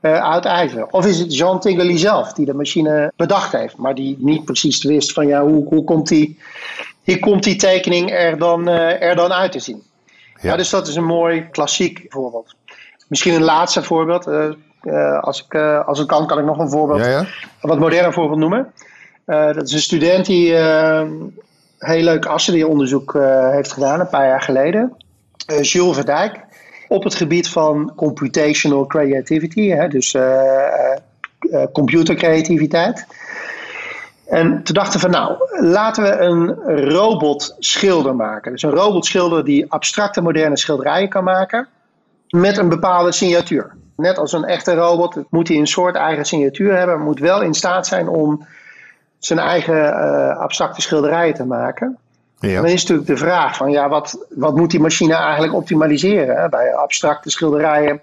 [0.00, 0.86] uh, uit ijzer.
[0.90, 4.84] Of is het Jean Tinguely zelf die de machine bedacht heeft, maar die niet precies
[4.84, 6.38] wist van ja, hoe, hoe komt die,
[7.02, 9.82] hier komt die tekening er dan, uh, er dan uit te zien.
[10.40, 10.50] Ja.
[10.50, 10.56] ja.
[10.56, 12.54] dus dat is een mooi klassiek voorbeeld.
[13.08, 14.26] Misschien een laatste voorbeeld.
[14.26, 17.26] Uh, als, ik, als het kan, kan ik nog een voorbeeld, ja,
[17.60, 18.72] wat moderner voorbeeld noemen.
[19.24, 20.54] dat is een student die
[21.78, 22.28] heel leuk
[22.66, 23.12] onderzoek
[23.50, 24.96] heeft gedaan, een paar jaar geleden.
[25.60, 26.40] Jules Verdijk
[26.88, 30.16] op het gebied van computational creativity, hè, dus
[31.72, 33.06] computercreativiteit.
[34.26, 36.54] En toen dachten we, nou, laten we een
[36.90, 38.52] robotschilder maken.
[38.52, 41.68] Dus een robotschilder die abstracte moderne schilderijen kan maken
[42.28, 43.74] met een bepaalde signatuur.
[43.96, 47.54] Net als een echte robot moet hij een soort eigen signatuur hebben, moet wel in
[47.54, 48.46] staat zijn om
[49.18, 51.98] zijn eigen uh, abstracte schilderijen te maken.
[52.40, 52.60] Ja.
[52.60, 56.36] Dan is natuurlijk de vraag van ja, wat, wat moet die machine eigenlijk optimaliseren?
[56.36, 56.48] Hè?
[56.48, 58.00] Bij abstracte schilderijen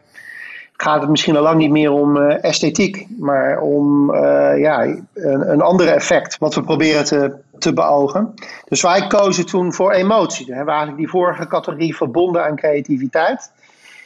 [0.78, 4.84] gaat het misschien al lang niet meer om uh, esthetiek, maar om uh, ja,
[5.14, 8.34] een, een ander effect wat we proberen te, te beogen.
[8.68, 10.46] Dus wij kozen toen voor emotie.
[10.46, 13.52] Dan hebben we eigenlijk die vorige categorie verbonden aan creativiteit.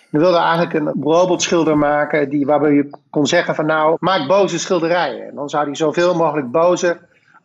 [0.09, 4.59] We wilden eigenlijk een robotschilder maken die, waarbij je kon zeggen van nou, maak boze
[4.59, 5.27] schilderijen.
[5.27, 6.97] En dan zou die zoveel mogelijk boze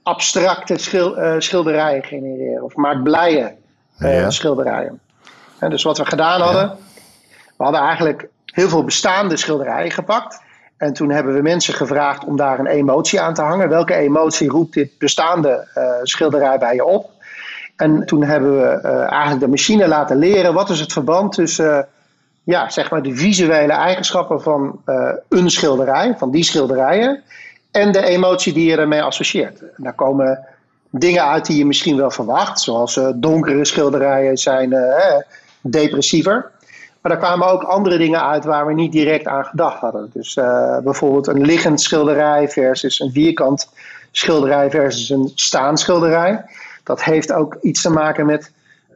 [0.02, 2.62] abstracte schil, uh, schilderijen genereren.
[2.62, 3.54] Of maak blije
[3.98, 4.30] uh, ja.
[4.30, 5.00] schilderijen.
[5.58, 6.76] En dus wat we gedaan hadden, ja.
[7.56, 10.40] we hadden eigenlijk heel veel bestaande schilderijen gepakt.
[10.76, 13.68] En toen hebben we mensen gevraagd om daar een emotie aan te hangen.
[13.68, 17.10] Welke emotie roept dit bestaande uh, schilderij bij je op?
[17.76, 21.88] En toen hebben we eigenlijk de machine laten leren wat is het verband tussen
[22.44, 24.80] ja, zeg maar de visuele eigenschappen van
[25.28, 27.22] een schilderij, van die schilderijen,
[27.70, 29.60] en de emotie die je ermee associeert.
[29.60, 30.46] En daar komen
[30.90, 35.16] dingen uit die je misschien wel verwacht, zoals uh, donkere schilderijen zijn uh,
[35.60, 36.50] depressiever.
[37.00, 40.10] Maar daar kwamen ook andere dingen uit waar we niet direct aan gedacht hadden.
[40.12, 40.34] Dus
[40.82, 43.68] bijvoorbeeld een liggend schilderij versus een vierkant
[44.10, 46.44] schilderij versus een staanschilderij.
[46.84, 48.52] Dat heeft ook iets te maken met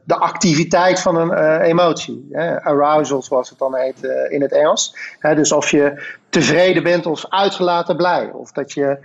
[0.09, 2.29] de activiteit van een uh, emotie.
[2.33, 2.63] Hè?
[2.63, 4.97] Arousal, zoals het dan heet uh, in het Engels.
[5.19, 8.31] Hè, dus of je tevreden bent of uitgelaten blij.
[8.33, 8.99] Of dat je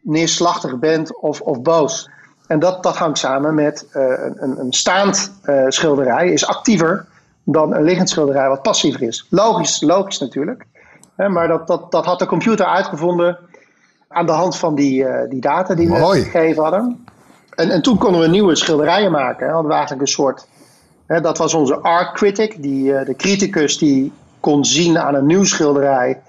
[0.00, 2.10] neerslachtig bent of, of boos.
[2.46, 4.02] En dat, dat hangt samen met uh,
[4.36, 5.32] een, een staand
[5.68, 7.06] schilderij is actiever
[7.44, 9.26] dan een liggend schilderij wat passiever is.
[9.30, 10.64] Logisch, logisch natuurlijk.
[11.16, 13.38] Hè, maar dat, dat, dat had de computer uitgevonden
[14.08, 17.04] aan de hand van die, die data die we gegeven hadden.
[17.54, 19.46] En, en toen konden we nieuwe schilderijen maken.
[19.46, 19.52] Hè.
[19.52, 20.46] Hadden we eigenlijk een soort.
[21.06, 25.26] Hè, dat was onze art critic, die, uh, de criticus die kon zien aan een
[25.26, 26.20] nieuw schilderij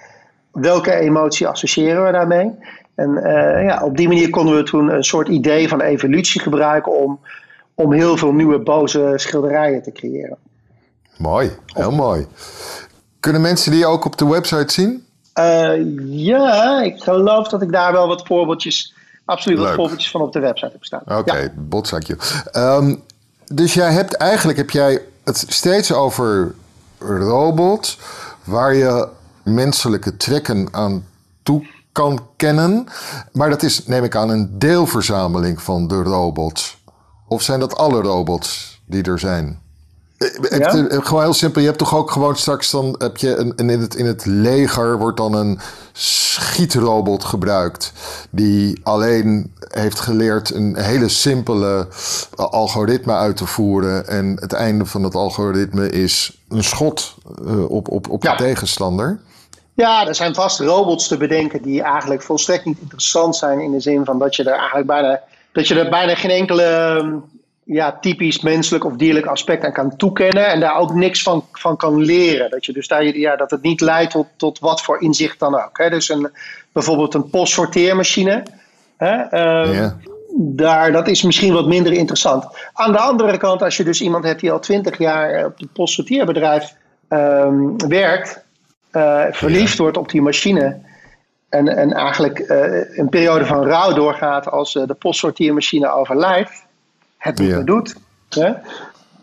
[0.52, 2.52] welke emotie associëren we daarmee.
[2.96, 7.00] En uh, ja, op die manier konden we toen een soort idee van evolutie gebruiken
[7.00, 7.20] om,
[7.76, 10.38] om heel veel nieuwe boze schilderijen te creëren.
[11.18, 12.28] Mooi, heel mooi.
[13.20, 15.06] Kunnen mensen die ook op de website zien?
[15.40, 15.74] Uh,
[16.08, 18.94] ja, ik geloof dat ik daar wel wat voorbeeldjes
[19.26, 21.02] absoluut wat voorbeeldjes van op de website heb staan.
[21.02, 21.52] Oké, okay, ja.
[21.56, 22.18] botzakje.
[22.54, 23.04] Um,
[23.46, 26.56] dus jij hebt eigenlijk heb jij het steeds over
[27.00, 28.00] robots
[28.44, 29.08] waar je
[29.44, 31.06] menselijke trekken aan
[31.44, 32.88] toe kan kennen.
[33.32, 36.78] Maar dat is, neem ik aan, een deelverzameling van de robots.
[37.28, 39.62] Of zijn dat alle robots die er zijn?
[40.58, 40.70] Ja?
[41.02, 41.62] Gewoon heel simpel.
[41.62, 44.98] Je hebt toch ook gewoon straks dan heb je een, in, het, in het leger
[44.98, 45.60] wordt dan een
[45.92, 47.94] schietrobot gebruikt.
[48.30, 51.88] Die alleen heeft geleerd een hele simpele
[52.36, 54.08] algoritme uit te voeren.
[54.08, 58.32] En het einde van het algoritme is een schot uh, op, op, op ja.
[58.32, 59.20] je tegenstander.
[59.74, 63.60] Ja, er zijn vast robots te bedenken die eigenlijk volstrekt niet interessant zijn.
[63.60, 67.22] In de zin van dat je er eigenlijk bijna, dat je er bijna geen enkele
[67.72, 71.78] ja, typisch menselijk of dierlijk aspect aan kan toekennen en daar ook niks van, van
[71.78, 72.50] kan leren.
[72.50, 75.56] Dat, je dus daar, ja, dat het niet leidt tot, tot wat voor inzicht dan
[75.56, 75.78] ook.
[75.78, 75.90] Hè.
[75.90, 76.30] Dus een,
[76.72, 78.44] bijvoorbeeld een postsorteermachine.
[78.98, 79.90] Hè, ehm,
[80.38, 82.46] daar, dat is misschien wat minder interessant.
[82.74, 85.74] Aan de andere kant, als je dus iemand hebt die al twintig jaar op het
[85.74, 86.76] postsorteerbedrijf
[87.08, 88.44] ehm, werkt,
[88.92, 90.80] uh, verliefd wordt op die machine.
[91.50, 96.70] En, en eigenlijk uh, een periode van rouw doorgaat als uh, de postsorteermachine overlijdt
[97.22, 97.96] het niet meer doet,
[98.30, 98.52] hè,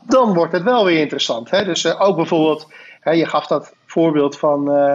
[0.02, 1.50] dan wordt het wel weer interessant.
[1.50, 1.64] Hè?
[1.64, 2.66] Dus uh, ook bijvoorbeeld,
[3.00, 4.94] hè, je gaf dat voorbeeld van, uh,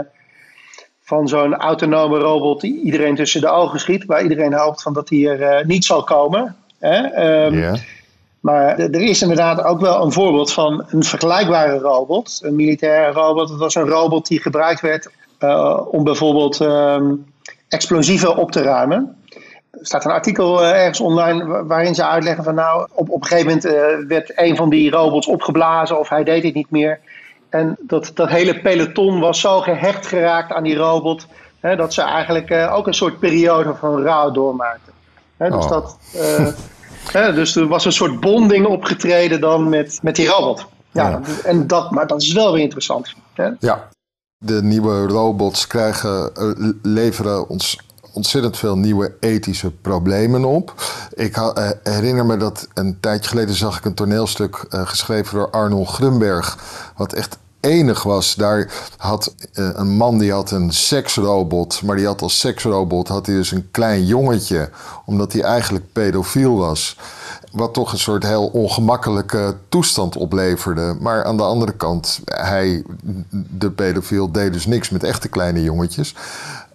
[1.01, 5.07] van zo'n autonome robot die iedereen tussen de ogen schiet, waar iedereen hoopt van dat
[5.07, 6.55] die er uh, niet zal komen.
[6.79, 6.97] Hè?
[7.45, 7.77] Um, yeah.
[8.39, 13.49] Maar er is inderdaad ook wel een voorbeeld van een vergelijkbare robot, een militaire robot.
[13.49, 15.09] Het was een robot die gebruikt werd
[15.91, 17.25] om bijvoorbeeld um,
[17.69, 19.22] explosieven op te ruimen
[19.79, 23.27] er staat een artikel eh, ergens online waarin ze uitleggen van nou, op, op een
[23.27, 26.99] gegeven moment uh, werd een van die robots opgeblazen of hij deed het niet meer.
[27.49, 31.27] En dat, dat hele peloton was zo gehecht geraakt aan die robot,
[31.59, 34.93] hè, dat ze eigenlijk uh, ook een soort periode van rouw doormaakten.
[35.37, 35.69] Hè, dus, oh.
[35.69, 35.97] dat,
[37.17, 40.65] hè, dus er was een soort bonding opgetreden dan met, met die robot.
[40.91, 41.21] Ja, ja.
[41.43, 43.13] En dat, maar dat is wel weer interessant.
[43.33, 43.49] Hè?
[43.59, 43.89] Ja,
[44.37, 46.31] de nieuwe robots krijgen,
[46.81, 47.77] leveren ons
[48.13, 50.73] ontzettend veel nieuwe ethische problemen op.
[51.13, 55.49] Ik uh, herinner me dat een tijdje geleden zag ik een toneelstuk uh, geschreven door
[55.49, 56.57] Arnold Grunberg.
[56.95, 58.35] Wat echt enig was.
[58.35, 61.81] Daar had uh, een man die had een seksrobot.
[61.81, 64.69] Maar die had als seksrobot had hij dus een klein jongetje.
[65.05, 66.97] Omdat hij eigenlijk pedofiel was.
[67.51, 70.95] Wat toch een soort heel ongemakkelijke toestand opleverde.
[70.99, 72.83] Maar aan de andere kant, hij,
[73.49, 76.15] de pedofiel, deed dus niks met echte kleine jongetjes.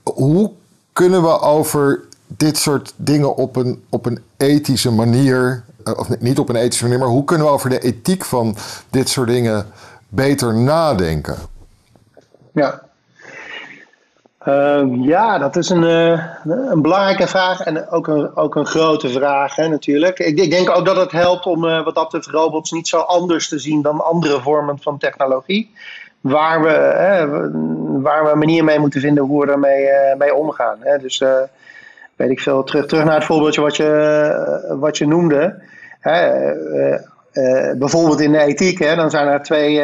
[0.02, 0.50] Hoe
[0.98, 6.38] kunnen we over dit soort dingen op een, op een ethische manier, eh, of niet
[6.38, 8.56] op een ethische manier, maar hoe kunnen we over de ethiek van
[8.90, 9.66] dit soort dingen
[10.08, 11.36] beter nadenken?
[12.52, 12.82] Ja.
[14.46, 19.08] Uh, ja, dat is een, uh, een belangrijke vraag en ook een, ook een grote
[19.08, 20.18] vraag hè, natuurlijk.
[20.18, 22.98] Ik, ik, denk ook dat het helpt om uh, wat dat betreft robots niet zo
[22.98, 25.70] anders te zien dan andere vormen van technologie
[26.28, 27.28] waar we, hè,
[28.00, 30.76] waar we een manier mee moeten vinden hoe we ermee uh, mee omgaan.
[30.80, 30.98] Hè.
[30.98, 31.36] Dus uh,
[32.16, 35.62] weet ik veel, terug, terug naar het voorbeeldje wat je, uh, wat je noemde.
[36.00, 36.32] Hè,
[37.76, 39.82] bijvoorbeeld in de ethiek, hè, dan zijn er twee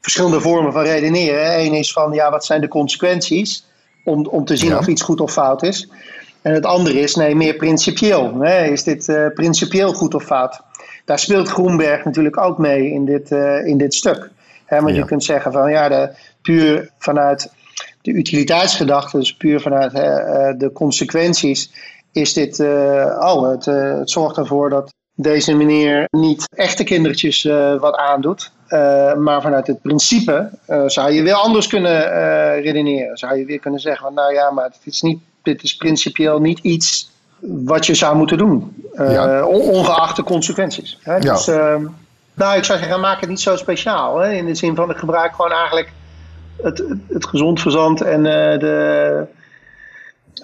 [0.00, 1.58] verschillende vormen van redeneren.
[1.58, 3.66] Eén is van, ja, wat zijn de consequenties?
[4.04, 4.78] Om, om te zien ja.
[4.78, 5.90] of iets goed of fout is.
[6.42, 8.40] En het andere is, nee, meer principieel.
[8.40, 8.64] Hè.
[8.64, 10.60] Is dit principieel goed of fout?
[11.04, 13.30] Daar speelt Groenberg natuurlijk ook mee in dit,
[13.64, 14.30] in dit stuk.
[14.66, 14.96] He, want ja.
[14.96, 16.10] je kunt zeggen van ja, de,
[16.42, 17.52] puur vanuit
[18.02, 21.72] de utiliteitsgedachte, dus puur vanuit he, de consequenties,
[22.12, 22.68] is dit, uh,
[23.20, 28.52] oh, het, uh, het, zorgt ervoor dat deze meneer niet echte kindertjes uh, wat aandoet.
[29.18, 30.50] maar vanuit het principe
[30.86, 32.00] zou je weer anders kunnen
[32.60, 33.16] redeneren.
[33.16, 36.40] Zou je weer kunnen zeggen van nou ja, maar het is niet, dit is principieel
[36.40, 38.84] niet iets wat je zou moeten doen.
[38.96, 39.44] Ja.
[39.44, 40.98] Ongeacht de consequenties.
[41.02, 41.16] Hè?
[41.16, 41.32] Ja.
[41.32, 41.86] Dus, ehm,
[42.36, 44.18] nou, ik zou zeggen, maak het niet zo speciaal.
[44.18, 44.32] Hè?
[44.32, 45.92] In de zin van, ik gebruik gewoon eigenlijk
[46.62, 49.26] het, het gezond verzand en uh, de,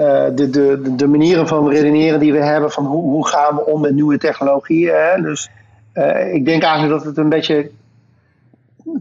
[0.00, 2.70] uh, de, de, de manieren van redeneren die we hebben.
[2.70, 4.94] Van hoe, hoe gaan we om met nieuwe technologieën.
[4.94, 5.22] Hè?
[5.22, 5.50] Dus
[5.94, 7.70] uh, ik denk eigenlijk dat het een beetje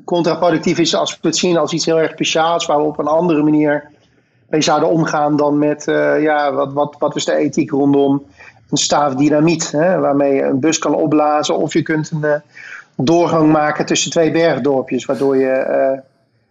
[0.06, 2.66] contraproductief is als we het zien als iets heel erg speciaals.
[2.66, 3.90] Waar we op een andere manier
[4.50, 5.84] mee zouden omgaan dan met,
[6.20, 8.26] ja, wat, wat, wat is de ethiek rondom
[8.70, 9.72] een staaf dynamiet.
[9.72, 10.00] Hè?
[10.00, 12.42] Waarmee je een bus kan opblazen of je kunt een
[12.96, 16.00] doorgang maken tussen twee bergdorpjes, waardoor je uh,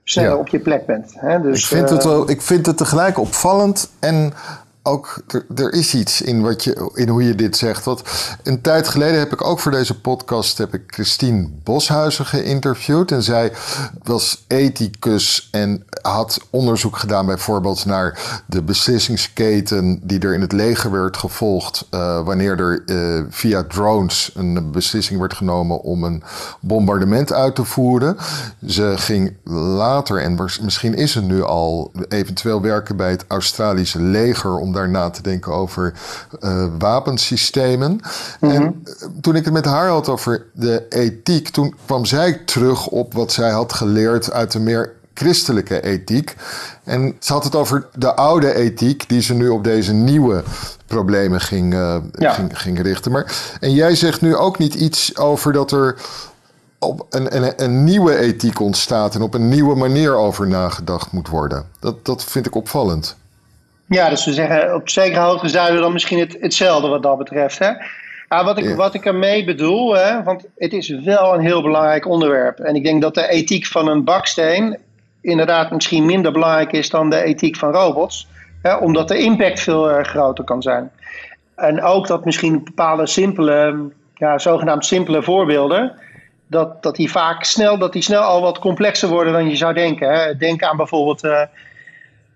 [0.04, 0.36] sneller ja.
[0.36, 1.12] op je plek bent.
[1.16, 1.40] Hè?
[1.40, 4.32] Dus, ik, vind het wel, ik vind het tegelijk opvallend en
[4.82, 5.22] ook,
[5.54, 7.84] er, is iets in, wat je, in hoe je dit zegt.
[7.84, 8.02] Want
[8.42, 13.10] een tijd geleden heb ik ook voor deze podcast heb ik Christine Boshuizen geïnterviewd.
[13.10, 13.52] En zij
[14.02, 20.90] was ethicus en had onderzoek gedaan bijvoorbeeld naar de beslissingsketen die er in het leger
[20.90, 21.86] werd gevolgd.
[21.90, 26.22] Uh, wanneer er uh, via drones een beslissing werd genomen om een
[26.60, 28.16] bombardement uit te voeren.
[28.66, 34.56] Ze ging later, en misschien is het nu al, eventueel werken bij het Australische leger
[34.56, 35.92] om om daar na te denken over
[36.40, 38.00] uh, wapensystemen.
[38.40, 38.70] En Mhm.
[39.20, 43.32] toen ik het met haar had over de ethiek, toen kwam zij terug op wat
[43.32, 46.36] zij had geleerd uit de meer christelijke ethiek.
[46.84, 50.42] En ze had het over de oude ethiek, die ze nu op deze nieuwe
[50.86, 52.32] problemen ging, uh, Ja.
[52.32, 53.12] ging, ging richten.
[53.12, 55.96] Maar, en jij zegt nu ook niet iets over dat er
[56.78, 61.28] op een, een, een nieuwe ethiek ontstaat en op een nieuwe manier over nagedacht moet
[61.28, 61.64] worden.
[61.80, 63.16] Dat, dat vind ik opvallend.
[63.90, 67.58] Ja, dus we zeggen op zekere hoogte we dan misschien het, hetzelfde wat dat betreft.
[67.58, 67.70] Hè?
[68.28, 68.74] Ja, wat, ik, Ja.
[68.74, 72.58] wat ik ermee bedoel, hè, want het is wel een heel belangrijk onderwerp.
[72.58, 74.78] En ik denk dat de ethiek van een baksteen
[75.20, 78.28] inderdaad misschien minder belangrijk is dan de ethiek van robots.
[78.62, 80.90] Hè, omdat de impact veel eh, groter kan zijn.
[81.56, 85.92] En ook dat misschien bepaalde simpele, ja, zogenaamd simpele voorbeelden,
[86.46, 89.74] dat, dat die vaak snel, dat die snel al wat complexer worden dan je zou
[89.74, 90.12] denken.
[90.12, 90.36] Hè.
[90.36, 91.42] Denk aan bijvoorbeeld eh,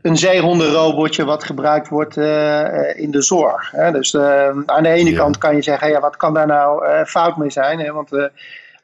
[0.04, 3.70] een zeehondenrobotje wat gebruikt wordt eh, eh, in de zorg.
[3.70, 3.92] Hè.
[3.92, 5.16] Dus eh, aan de ene Ja.
[5.16, 7.78] kant kan je zeggen, ja, wat kan daar nou fout mee zijn?
[7.78, 7.92] Hè?
[7.92, 8.10] Want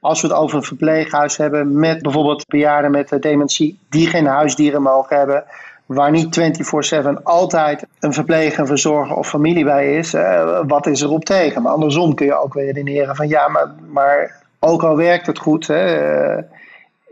[0.00, 4.82] als we het over een verpleeghuis hebben met bijvoorbeeld bejaarden met dementie die geen huisdieren
[4.82, 5.44] mogen hebben,
[5.86, 10.14] waar niet 24/7 altijd een verpleger, verzorger of familie bij is,
[10.66, 11.62] wat is erop tegen?
[11.62, 15.38] Maar andersom kun je ook weer redeneren van ja, maar, maar ook al werkt het
[15.38, 16.42] goed, hè,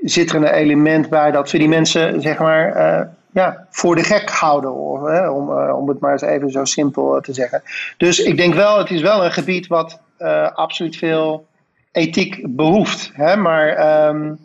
[0.03, 4.31] zit er een element bij dat we die mensen zeg maar ja, voor de gek
[4.31, 7.63] houden, of, hè, om, eh, om het maar eens even zo simpel eh, te zeggen.
[7.97, 11.47] Dus ik denk wel, het is wel een gebied wat eh, absoluut veel
[11.93, 13.11] ethiek behoeft.
[13.15, 13.37] Hè?
[13.37, 14.37] Maar ehm, ik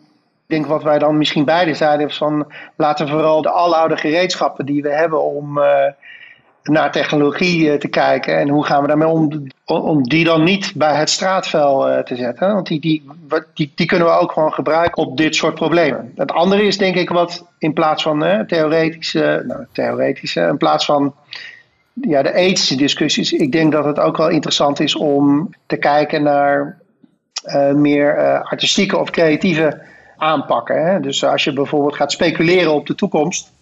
[0.46, 4.82] denk wat wij dan misschien beide zeiden van laten we vooral de aloude gereedschappen die
[4.82, 5.60] we hebben om
[6.64, 10.72] naar technologie eh, te kijken en hoe gaan we daarmee om, om die dan niet
[10.74, 12.54] bij het straatvuil eh, te zetten.
[12.54, 13.04] Want die, die,
[13.54, 16.12] die, die kunnen we ook gewoon gebruiken op dit soort problemen.
[16.16, 20.84] Het andere is denk ik wat in plaats van eh, theoretische, nou, theoretische, in plaats
[20.84, 21.14] van
[21.92, 23.32] ja, de ethische discussies.
[23.32, 26.82] Ik denk dat het ook wel interessant is om te kijken naar
[27.74, 29.82] meer artistieke of creatieve
[30.16, 30.86] aanpakken.
[30.86, 31.00] Hè?
[31.00, 33.52] Dus als je bijvoorbeeld gaat speculeren op de toekomst.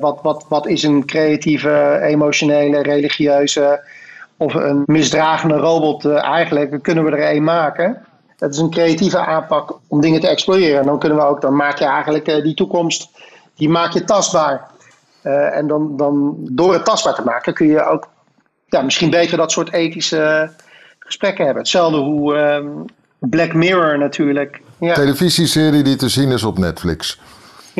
[0.00, 3.84] Wat, wat, wat is een creatieve, emotionele, religieuze
[4.36, 6.82] of een misdragende robot eh, eigenlijk?
[6.82, 8.04] Kunnen we er één maken.
[8.36, 10.80] Dat is een creatieve aanpak om dingen te exploreren.
[10.80, 13.10] En dan kunnen we ook, dan maak je eigenlijk eh, die toekomst,
[13.54, 14.68] die maak je tastbaar.
[15.22, 18.08] Eh, en dan, dan door het tastbaar te maken kun je ook
[18.66, 20.50] ja, misschien beter dat soort ethische
[20.98, 21.62] gesprekken hebben.
[21.62, 22.68] Hetzelfde hoe ehm,
[23.18, 24.60] Black Mirror natuurlijk.
[24.78, 27.20] Ja, Televisieserie die te zien is op Netflix.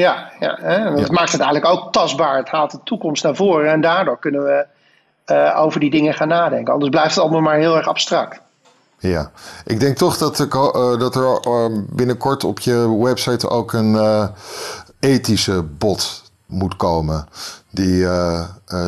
[0.00, 0.90] Ja, ja, hè?
[0.90, 1.12] Dat Ja.
[1.12, 2.36] maakt het eigenlijk ook tastbaar.
[2.36, 4.66] Het haalt de toekomst naar voren en daardoor kunnen we
[5.24, 6.72] eh, over die dingen gaan nadenken.
[6.72, 8.40] Anders blijft het allemaal maar heel erg abstract.
[8.98, 9.30] Ja,
[9.64, 14.28] ik denk toch dat, ik, eh, dat er eh, binnenkort op je website ook een
[15.00, 17.28] ethische bot moet komen.
[17.70, 18.06] Die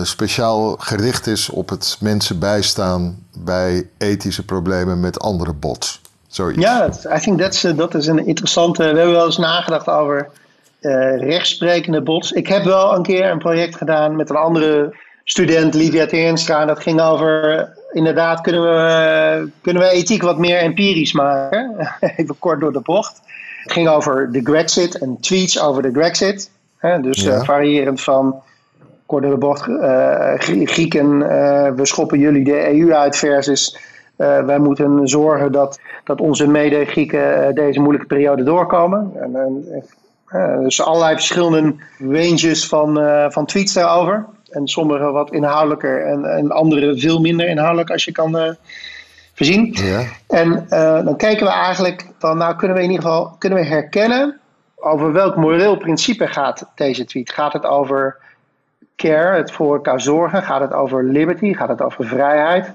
[0.03, 6.01] speciaal gericht is op het mensen bijstaan bij ethische problemen met andere bots.
[6.29, 6.61] Zoiets.
[6.61, 8.83] Ja, I think that's, dat is een interessante.
[8.83, 10.31] We hebben wel eens nagedacht over
[10.83, 12.33] eh rechtsprekende bots.
[12.33, 16.61] Ik heb wel een keer een project gedaan met een andere student, Livia Teernstra.
[16.61, 21.89] En dat ging over, inderdaad, kunnen we, kunnen we ethiek wat meer empirisch maken?
[22.17, 23.21] Even kort door de bocht.
[23.63, 26.51] Het ging over de Grexit en tweets over de Grexit.
[26.79, 27.33] Hè, dus Ja.
[27.35, 28.43] eh, variërend van
[29.07, 31.19] kort door de bocht, eh, Grie- Grieken,
[31.77, 33.79] we schoppen jullie de EU uit versus
[34.17, 39.13] wij moeten zorgen dat, dat onze mede-Grieken deze moeilijke periode doorkomen.
[39.21, 39.85] En, en,
[40.63, 44.27] dus allerlei verschillende ranges van, eh, van tweets daarover.
[44.51, 48.53] En sommige wat inhoudelijker en, en andere veel minder inhoudelijk als je kan eh,
[49.35, 49.71] voorzien.
[49.73, 50.03] Ja.
[50.29, 50.67] En
[51.05, 54.41] dan kijken we eigenlijk van, nou kunnen we in ieder geval kunnen we herkennen
[54.77, 57.33] over welk moreel principe gaat deze tweet.
[57.33, 58.17] Gaat het over
[58.97, 60.43] care, het voor elkaar zorgen?
[60.43, 61.55] Gaat het over liberty?
[61.55, 62.73] Gaat het over vrijheid?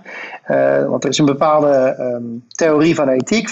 [0.88, 3.50] Want er is een bepaalde ehm, theorie van ethiek,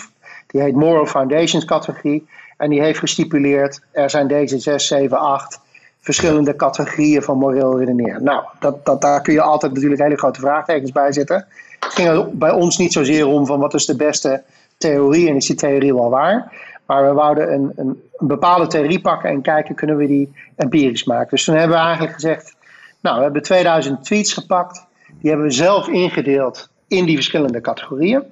[0.48, 2.28] die heet Moral Foundations categorie.
[2.58, 5.60] En die heeft gestipuleerd, er zijn deze 6, 7, 8
[6.00, 8.24] verschillende categorieën van moreel redeneren.
[8.24, 11.48] Nou, dat, dat, daar kun je altijd natuurlijk hele grote vraagtekens bij zetten.
[11.80, 14.44] Het ging bij ons niet zozeer om van wat is de beste
[14.78, 16.52] theorie en is die theorie wel waar.
[16.86, 21.30] Maar we wouden een, een, bepaalde theorie pakken en kijken, kunnen we die empirisch maken.
[21.30, 22.56] Dus toen hebben we eigenlijk gezegd,
[23.00, 24.86] nou, we hebben 2000 tweets gepakt.
[25.20, 28.24] Die hebben we zelf ingedeeld in die verschillende categorieën.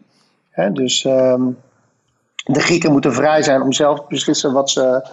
[0.71, 1.41] Dus ehm,
[2.44, 5.08] de Grieken moeten vrij zijn om zelf te beslissen wat ze,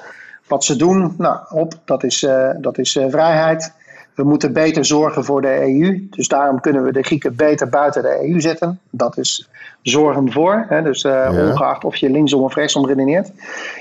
[0.47, 1.15] wat ze doen.
[1.19, 3.73] Nou, op, dat is, eh, dat is eh, vrijheid.
[4.15, 6.07] We moeten beter zorgen voor de EU.
[6.11, 8.81] Dus daarom kunnen we de Grieken beter buiten de EU zetten.
[8.91, 9.49] Dat is
[9.83, 10.65] zorgen voor.
[10.69, 11.49] Hè, dus eh, Ja.
[11.49, 13.31] ongeacht of je linksom of rechtsom redeneert.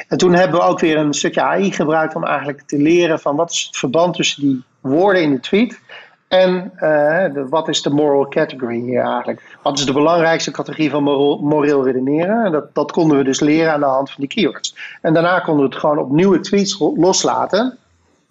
[0.08, 3.36] En toen hebben we ook weer een stukje AI gebruikt om eigenlijk te leren van
[3.36, 5.80] wat is het verband tussen die woorden in de tweet
[6.30, 6.72] En
[7.34, 9.58] de, wat is de moral category hier eigenlijk?
[9.64, 11.04] Wat is de belangrijkste categorie van
[11.44, 12.52] moreel redeneren?
[12.52, 14.76] Dat, dat konden we dus leren aan de hand van die keywords.
[15.02, 17.78] En daarna konden we het gewoon op nieuwe tweets loslaten.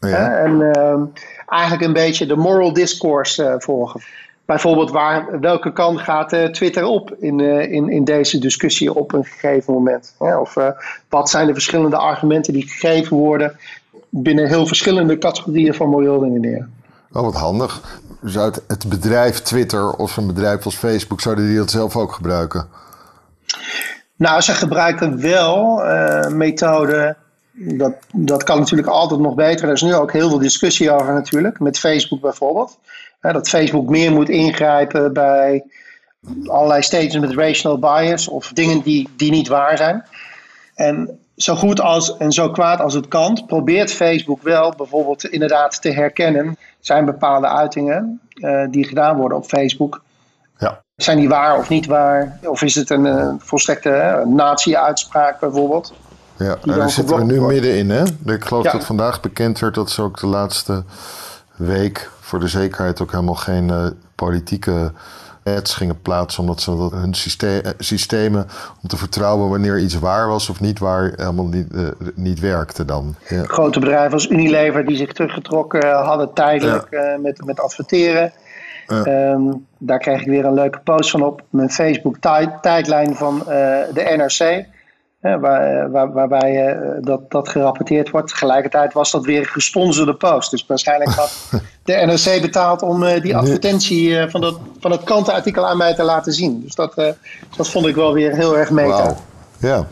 [0.00, 0.36] Ja.
[0.36, 1.02] En ehm,
[1.46, 4.00] eigenlijk een beetje de moral discourse volgen
[4.44, 7.40] bijvoorbeeld waar, welke kant gaat uh, Twitter op in,
[7.70, 10.14] in, in deze discussie op een gegeven moment?
[10.18, 10.56] Of
[11.08, 13.56] wat zijn de verschillende argumenten die gegeven worden
[14.08, 16.77] binnen heel verschillende categorieën van moreel redeneren?
[17.12, 18.00] Oh, wat handig.
[18.22, 22.68] Zou het, bedrijf Twitter of een bedrijf als Facebook, zouden die dat zelf ook gebruiken?
[24.16, 25.82] Nou, ze gebruiken wel
[26.30, 27.16] methoden.
[27.52, 29.66] Dat, dat kan natuurlijk altijd nog beter.
[29.66, 32.78] Er is nu ook heel veel discussie over natuurlijk, met Facebook bijvoorbeeld
[33.20, 35.64] dat Facebook meer moet ingrijpen bij
[36.46, 40.04] allerlei statements met rational bias of dingen die, die niet waar zijn.
[40.74, 45.82] En zo goed als en zo kwaad als het kan, probeert Facebook wel bijvoorbeeld inderdaad
[45.82, 46.56] te herkennen.
[46.80, 50.02] Zijn bepaalde uitingen uh, die gedaan worden op Facebook.
[50.58, 50.82] Ja.
[50.96, 52.38] Zijn die waar of niet waar?
[52.42, 55.94] Of is het een uh, volstrekte uh, nazi-uitspraak bijvoorbeeld?
[56.36, 57.90] Ja, daar zitten we nu middenin.
[57.90, 58.32] Hè?
[58.32, 60.84] Ik geloof dat vandaag bekend werd dat ze ook de laatste
[61.56, 64.92] week voor de zekerheid ook helemaal geen uh, politieke
[65.56, 66.40] ads gingen plaatsen.
[66.40, 68.46] Omdat ze dat hun systeem, eh, systemen
[68.82, 72.84] om te vertrouwen wanneer iets waar was of niet waar helemaal niet, uh, niet werkte
[72.84, 73.14] dan.
[73.28, 73.42] Ja.
[73.44, 78.32] Grote bedrijven als Unilever die zich teruggetrokken hadden tijdelijk met, met adverteren.
[79.06, 82.16] Um, daar kreeg ik weer een leuke post van op mijn Facebook
[82.60, 83.42] tijdlijn van
[83.92, 84.66] de NRC
[85.20, 88.28] waar, waar, waarbij eh, dat, dat gerapporteerd wordt.
[88.28, 90.50] Tegelijkertijd was dat weer een gesponsorde post.
[90.50, 91.32] Dus waarschijnlijk had
[91.84, 95.94] de NRC betaald om eh, die advertentie eh, van, dat, van het krantenartikel aan mij
[95.94, 96.60] te laten zien.
[96.62, 96.94] Dus dat,
[97.56, 99.04] dat vond ik wel weer heel erg meta.
[99.04, 99.16] Wow.
[99.58, 99.86] Ja.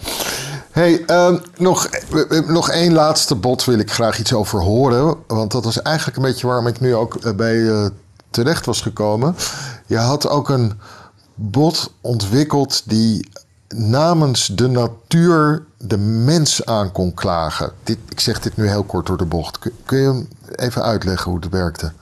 [0.71, 1.89] Hey, uh, nog,
[2.47, 5.17] nog één laatste bot wil ik graag iets over horen.
[5.27, 7.91] Want dat was eigenlijk een beetje waarom ik nu ook bij
[8.31, 9.37] terecht was gekomen.
[9.87, 10.81] Je had ook een
[11.35, 13.29] bot ontwikkeld die
[13.75, 17.73] namens de natuur de mens aan kon klagen.
[17.85, 19.59] Dit, ik zeg dit nu heel kort door de bocht.
[19.59, 20.25] Kun, kun je
[20.57, 21.93] even uitleggen hoe het werkte?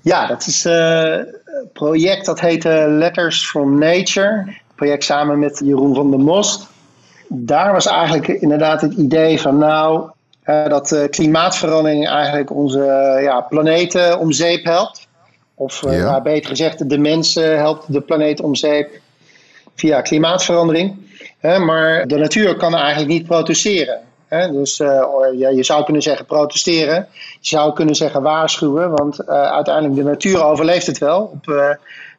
[0.00, 4.56] Ja, dat is uh, een project dat heette Letters from Nature.
[4.74, 6.66] project samen met Jeroen van der Most.
[7.28, 10.10] Daar was eigenlijk inderdaad het idee van nou,
[10.44, 12.78] uh, dat uh, klimaatverandering eigenlijk onze
[13.22, 15.06] ja, planeet om zeep helpt.
[15.54, 16.20] Of ja.
[16.20, 19.00] beter gezegd, de mensen helpt de planeet om zeep
[19.76, 20.96] via klimaatverandering.
[21.40, 24.00] maar de natuur kan eigenlijk niet protesteren.
[24.52, 25.04] dus uh,
[25.38, 27.08] ja, je zou kunnen zeggen protesteren.
[27.40, 28.90] Je zou kunnen zeggen waarschuwen.
[28.90, 31.70] Want uh, uiteindelijk de natuur overleeft het wel op uh,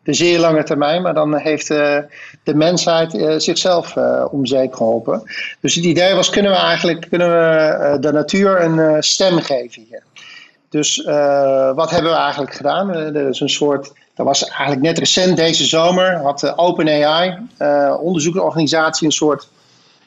[0.04, 1.02] de zeer lange termijn.
[1.02, 3.96] Maar dan heeft de mensheid zichzelf
[4.32, 5.22] om zeep geholpen.
[5.62, 10.04] Dus het idee was, kunnen we eigenlijk kunnen we, de natuur een stem geven hier.
[10.70, 11.04] Dus
[11.76, 12.90] wat hebben we eigenlijk gedaan?
[12.90, 17.98] er is een soort dat was eigenlijk net recent deze zomer, had de OpenAI, uh,
[18.02, 19.48] onderzoeksorganisatie, een soort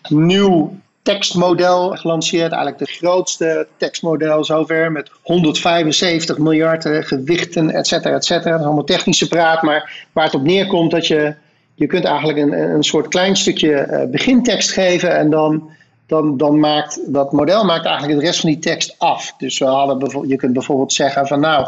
[0.08, 2.52] nieuw tekstmodel gelanceerd.
[2.52, 8.50] Eigenlijk de grootste tekstmodel zover met 175 miljard eh, gewichten, et cetera, et cetera.
[8.50, 11.34] Dat is allemaal technische praat, maar waar het op neerkomt dat je,
[11.74, 15.70] je kunt eigenlijk een, een soort klein stukje uh, begintekst geven en dan,
[16.06, 19.34] dan, dan maakt dat model maakt eigenlijk de rest van die tekst af.
[19.38, 21.66] Dus we hadden je kunt bijvoorbeeld zeggen van nou,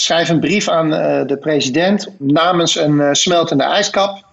[0.00, 4.24] schrijf een brief aan uh, de president namens een uh, smeltende ijskap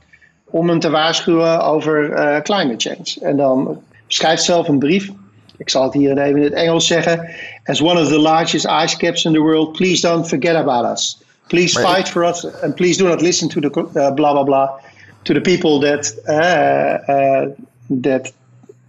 [0.50, 3.28] om hem te waarschuwen over uh, climate change.
[3.30, 5.10] En dan schrijf zelf een brief.
[5.58, 7.30] Ik zal het hier even in het Engels zeggen.
[7.66, 11.18] As one of the largest ice caps in the world, please don't forget about us.
[11.48, 14.70] Please fight for us and please do not listen to the uh, blah blah blah
[15.24, 17.54] to the people that uh,
[18.02, 18.32] that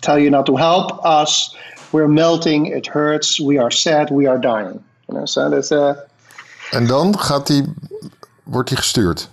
[0.00, 1.56] tell you not to help us.
[1.90, 2.66] We're melting.
[2.66, 3.40] It hurts.
[3.40, 4.10] We are sad.
[4.10, 4.84] We are dying.
[5.08, 5.72] You know, so that's
[6.70, 7.64] en dan gaat die,
[8.42, 9.30] wordt die gestuurd?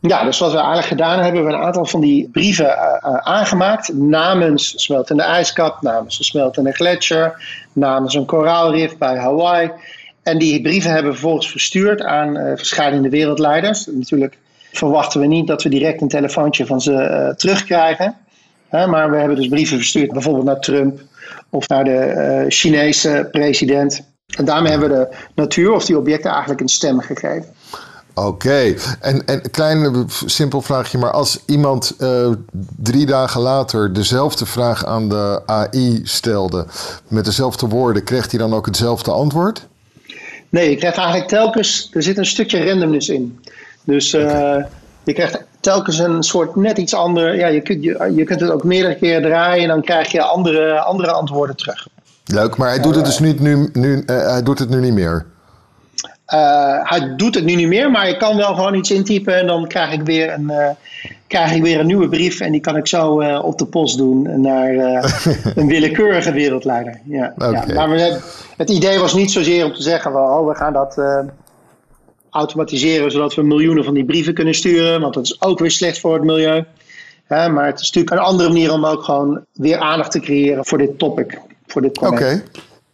[0.00, 3.14] Ja, dus wat we eigenlijk gedaan hebben, hebben we een aantal van die brieven uh,
[3.14, 9.70] aangemaakt namens smeltende ijskap, namens een smeltende gletsjer, namens een koraalrif bij Hawaii.
[10.22, 13.86] En die brieven hebben we vervolgens verstuurd aan uh, verschillende wereldleiders.
[13.86, 14.38] Natuurlijk
[14.72, 18.16] verwachten we niet dat we direct een telefoontje van ze terugkrijgen.
[18.70, 21.00] maar we hebben dus brieven verstuurd, bijvoorbeeld naar Trump
[21.50, 24.09] of naar de Chinese president.
[24.36, 27.54] En daarmee hebben we de natuur of die objecten eigenlijk een stem gegeven.
[28.14, 32.30] Oké, en, en een klein simpel vraagje, maar als iemand uh,
[32.76, 36.66] drie dagen later dezelfde vraag aan de AI stelde
[37.08, 39.66] met dezelfde woorden, krijgt hij dan ook hetzelfde antwoord?
[40.48, 43.40] Nee, je krijgt eigenlijk telkens, er zit een stukje randomness in.
[43.84, 44.56] Dus uh,
[45.02, 48.50] je krijgt telkens een soort net iets ander, ja, je kunt, je, je kunt het
[48.50, 51.88] ook meerdere keer draaien en dan krijg je andere, andere antwoorden terug.
[52.32, 54.92] Leuk, maar hij doet het dus niet nu, nu uh, hij doet het nu niet
[54.92, 55.26] meer.
[56.84, 59.66] hij doet het nu niet meer, maar ik kan wel gewoon iets intypen en dan
[59.66, 60.52] krijg ik weer een,
[61.26, 64.40] krijg ik weer een nieuwe brief en die kan ik zo op de post doen
[64.40, 64.74] naar
[65.56, 67.00] een willekeurige wereldleider.
[67.04, 67.86] Ja, ja.
[67.86, 68.20] Maar
[68.56, 70.96] het idee was niet zozeer om te zeggen: van, oh, we gaan dat
[72.30, 76.00] automatiseren zodat we miljoenen van die brieven kunnen sturen, want dat is ook weer slecht
[76.00, 76.64] voor het milieu.
[77.28, 80.78] maar het is natuurlijk een andere manier om ook gewoon weer aandacht te creëren voor
[80.78, 81.38] dit topic,
[81.70, 82.42] voor dit Oké.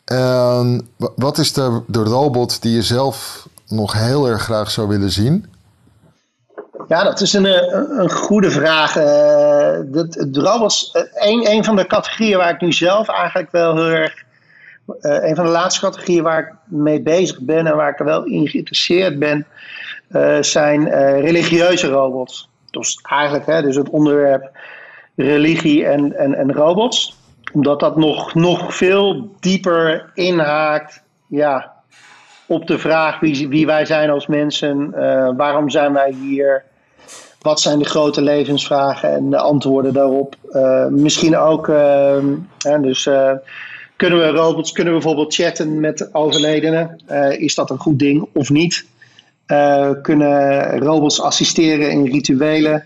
[0.05, 5.11] En wat is de, de robot die je zelf nog heel erg graag zou willen
[5.11, 5.47] zien?
[6.89, 7.45] Ja, dat is een,
[8.01, 8.97] een goede vraag.
[8.97, 9.03] Uh,
[9.93, 13.75] de, de robots, uh, een, een van de categorieën waar ik nu zelf eigenlijk wel
[13.75, 14.25] heel erg
[15.01, 18.05] uh, een van de laatste categorieën waar ik mee bezig ben en waar ik er
[18.05, 19.47] wel in geïnteresseerd ben,
[20.11, 20.89] uh, zijn
[21.21, 22.49] religieuze robots.
[22.71, 24.51] Dus eigenlijk hè, dus het onderwerp
[25.17, 27.17] religie en, en, en robots.
[27.57, 31.73] Omdat dat nog, nog veel dieper inhaakt ja,
[32.47, 34.91] op de vraag wie, wie wij zijn als mensen,
[35.37, 36.65] waarom zijn wij hier,
[37.41, 40.37] wat zijn de grote levensvragen en de antwoorden daarop.
[40.91, 41.67] misschien ook,
[42.81, 43.09] dus
[43.97, 47.01] kunnen we robots, kunnen we bijvoorbeeld chatten met overledenen?
[47.39, 48.87] Is dat een goed ding of niet?
[50.03, 52.85] Kunnen robots assisteren in rituelen?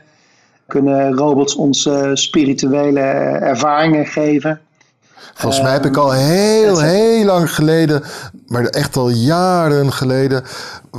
[0.70, 3.00] Kunnen robots ons uh, spirituele
[3.40, 4.60] ervaringen geven?
[5.34, 8.02] Volgens mij heb ik al heel, heel lang geleden,
[8.46, 10.44] maar echt al jaren geleden,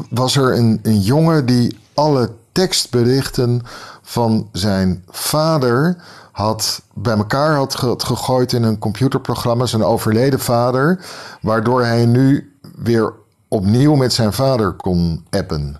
[0.09, 3.61] was er een, een jongen die alle tekstberichten
[4.01, 5.97] van zijn vader
[6.31, 11.05] had bij elkaar had gegooid in een computerprogramma, zijn overleden vader,
[11.41, 13.13] waardoor hij nu weer
[13.47, 15.77] opnieuw met zijn vader kon appen.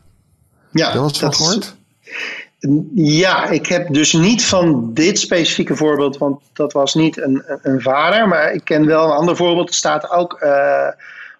[0.72, 1.76] Ja, dat was het gehoord?
[2.95, 7.82] Ja, ik heb dus niet van dit specifieke voorbeeld, want dat was niet een, een
[7.82, 9.68] vader, maar ik ken wel een ander voorbeeld.
[9.68, 10.88] Het staat ook uh,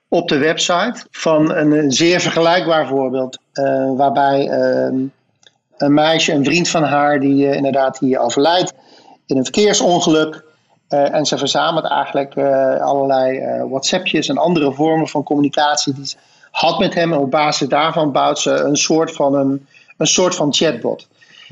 [0.08, 5.00] op de website van een, zeer vergelijkbaar voorbeeld, uh, waarbij uh,
[5.78, 8.74] een meisje, een vriend van haar, die inderdaad die overlijdt,
[9.26, 10.44] in een verkeersongeluk.
[10.88, 12.38] En ze verzamelt eigenlijk
[12.82, 16.16] allerlei WhatsAppjes en andere vormen van communicatie die ze
[16.52, 17.14] had met hem.
[17.14, 19.68] En op basis daarvan bouwt ze een soort van, een,
[20.02, 21.08] een soort van chatbot.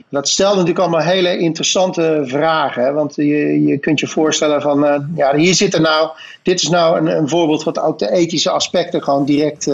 [0.10, 2.94] Dat stelt natuurlijk allemaal hele interessante vragen.
[2.94, 6.10] Want je, je kunt je voorstellen van, ja, hier zit er nou,
[6.44, 9.72] dit is nou een, een voorbeeld wat ook de ethische aspecten gewoon direct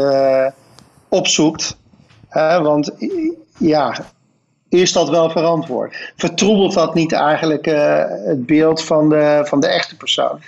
[1.09, 1.77] opzoekt.
[2.61, 2.91] want
[3.57, 4.05] ja,
[4.69, 6.13] is dat wel verantwoord?
[6.15, 10.39] Vertroebelt dat niet eigenlijk uh, het beeld van de, van de echte persoon?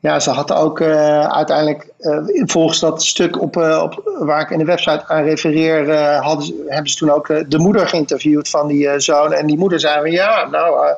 [0.00, 4.58] Ja, ze had ook uh, uiteindelijk, uh, volgens dat stuk op, op, waar ik in
[4.58, 9.32] de website aan refereer, hadden hebben ze toen ook de moeder geïnterviewd van die zoon.
[9.32, 10.94] En die moeder zei van ja, nou,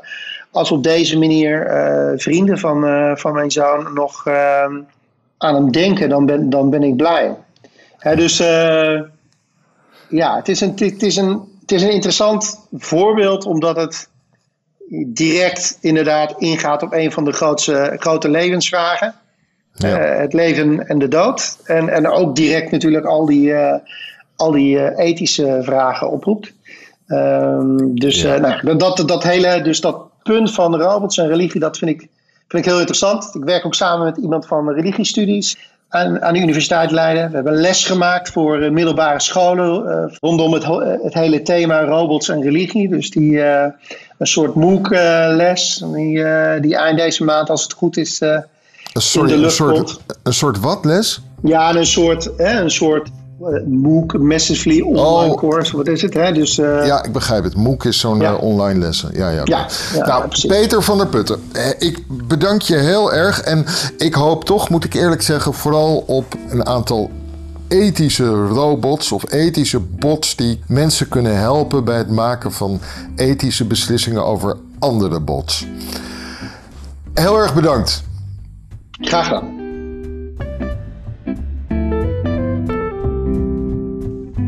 [0.51, 1.67] als op deze manier
[2.17, 2.85] vrienden van,
[3.19, 4.27] van mijn zoon nog
[5.39, 7.37] aan hem denken, dan ben, dan ben ik blij.
[7.99, 8.37] Hè, dus
[10.09, 14.09] ja, het is een, het is een het is een interessant voorbeeld omdat het
[15.07, 19.15] direct inderdaad ingaat op een van de grootste, grote levensvragen.
[19.75, 20.15] Ja.
[20.15, 21.59] Uh, het leven en de dood.
[21.65, 23.75] En, en ook direct natuurlijk al die, uh,
[24.37, 26.53] al die uh, ethische vragen oproept.
[27.07, 28.39] Um, dus, ja.
[28.39, 31.99] nou, dat, dat hele, dus dat punt van robots en religie, dat vind ik,
[32.49, 33.35] vind ik heel interessant.
[33.35, 37.29] Ik werk ook samen met iemand van religiestudies aan, aan de Universiteit Leiden.
[37.29, 40.65] We hebben les gemaakt voor middelbare scholen rondom het,
[41.03, 42.89] het, hele thema robots en religie.
[42.89, 43.41] Dus die,
[44.23, 46.25] een soort MOOC-les die,
[46.61, 48.21] die eind deze maand, als het goed is,
[48.93, 51.21] Sorry, een soort, een soort wat les?
[51.43, 53.09] Ja, een soort, hè, een soort
[53.41, 55.39] eh, MOOC, Massively Online oh.
[55.39, 56.15] Course, wat is het?
[56.15, 56.33] Hè?
[56.33, 56.87] Dus, uh...
[56.87, 57.57] Ja, ik begrijp het.
[57.57, 59.11] MOOC is zo'n uh, online lessen.
[59.15, 59.41] Ja, ja.
[59.45, 61.41] ja, ja nou, Peter van der Putten,
[61.79, 63.41] ik bedank je heel erg.
[63.41, 63.65] En
[63.97, 67.11] ik hoop toch, moet ik eerlijk zeggen, vooral op een aantal
[67.73, 72.81] ethische robots of ethische bots die mensen kunnen helpen bij het maken van
[73.17, 75.67] ethische beslissingen over andere bots.
[77.15, 78.03] Heel erg bedankt.
[78.91, 79.61] Graag gedaan.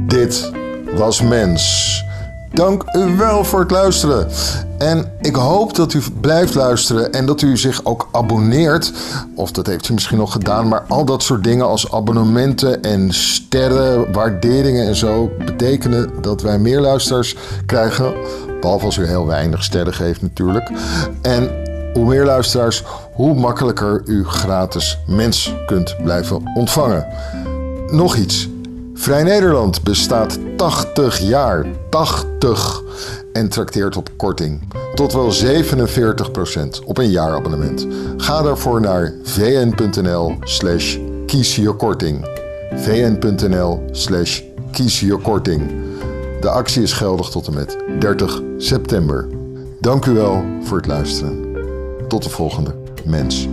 [0.07, 0.51] Dit
[0.95, 2.05] was Mens.
[2.55, 4.29] Dank u wel voor het luisteren.
[4.79, 8.93] En ik hoop dat u blijft luisteren en dat u zich ook abonneert.
[9.35, 13.13] Of dat heeft u misschien nog gedaan, maar al dat soort dingen als abonnementen en
[13.15, 17.37] sterren, waarderingen en zo betekenen dat wij meer luisteraars
[17.67, 18.15] krijgen.
[18.61, 20.71] Behalve als u heel weinig sterren geeft natuurlijk.
[21.23, 21.51] En
[21.95, 27.07] hoe meer luisteraars, hoe makkelijker u gratis mens kunt blijven ontvangen.
[27.91, 28.49] Nog iets.
[28.95, 31.67] Vrij Nederland bestaat 80 jaar.
[31.91, 32.83] 80.
[33.33, 34.61] En trakteert op korting.
[34.95, 37.87] Tot wel 47% op een jaarabonnement.
[38.17, 42.29] Ga daarvoor naar vn.nl slash kies je korting.
[42.75, 44.43] vn.nl slash.
[46.41, 49.29] De actie is geldig tot en met 30 september.
[49.81, 51.57] Dank u wel voor het luisteren.
[52.09, 52.75] Tot de volgende
[53.05, 53.49] mens.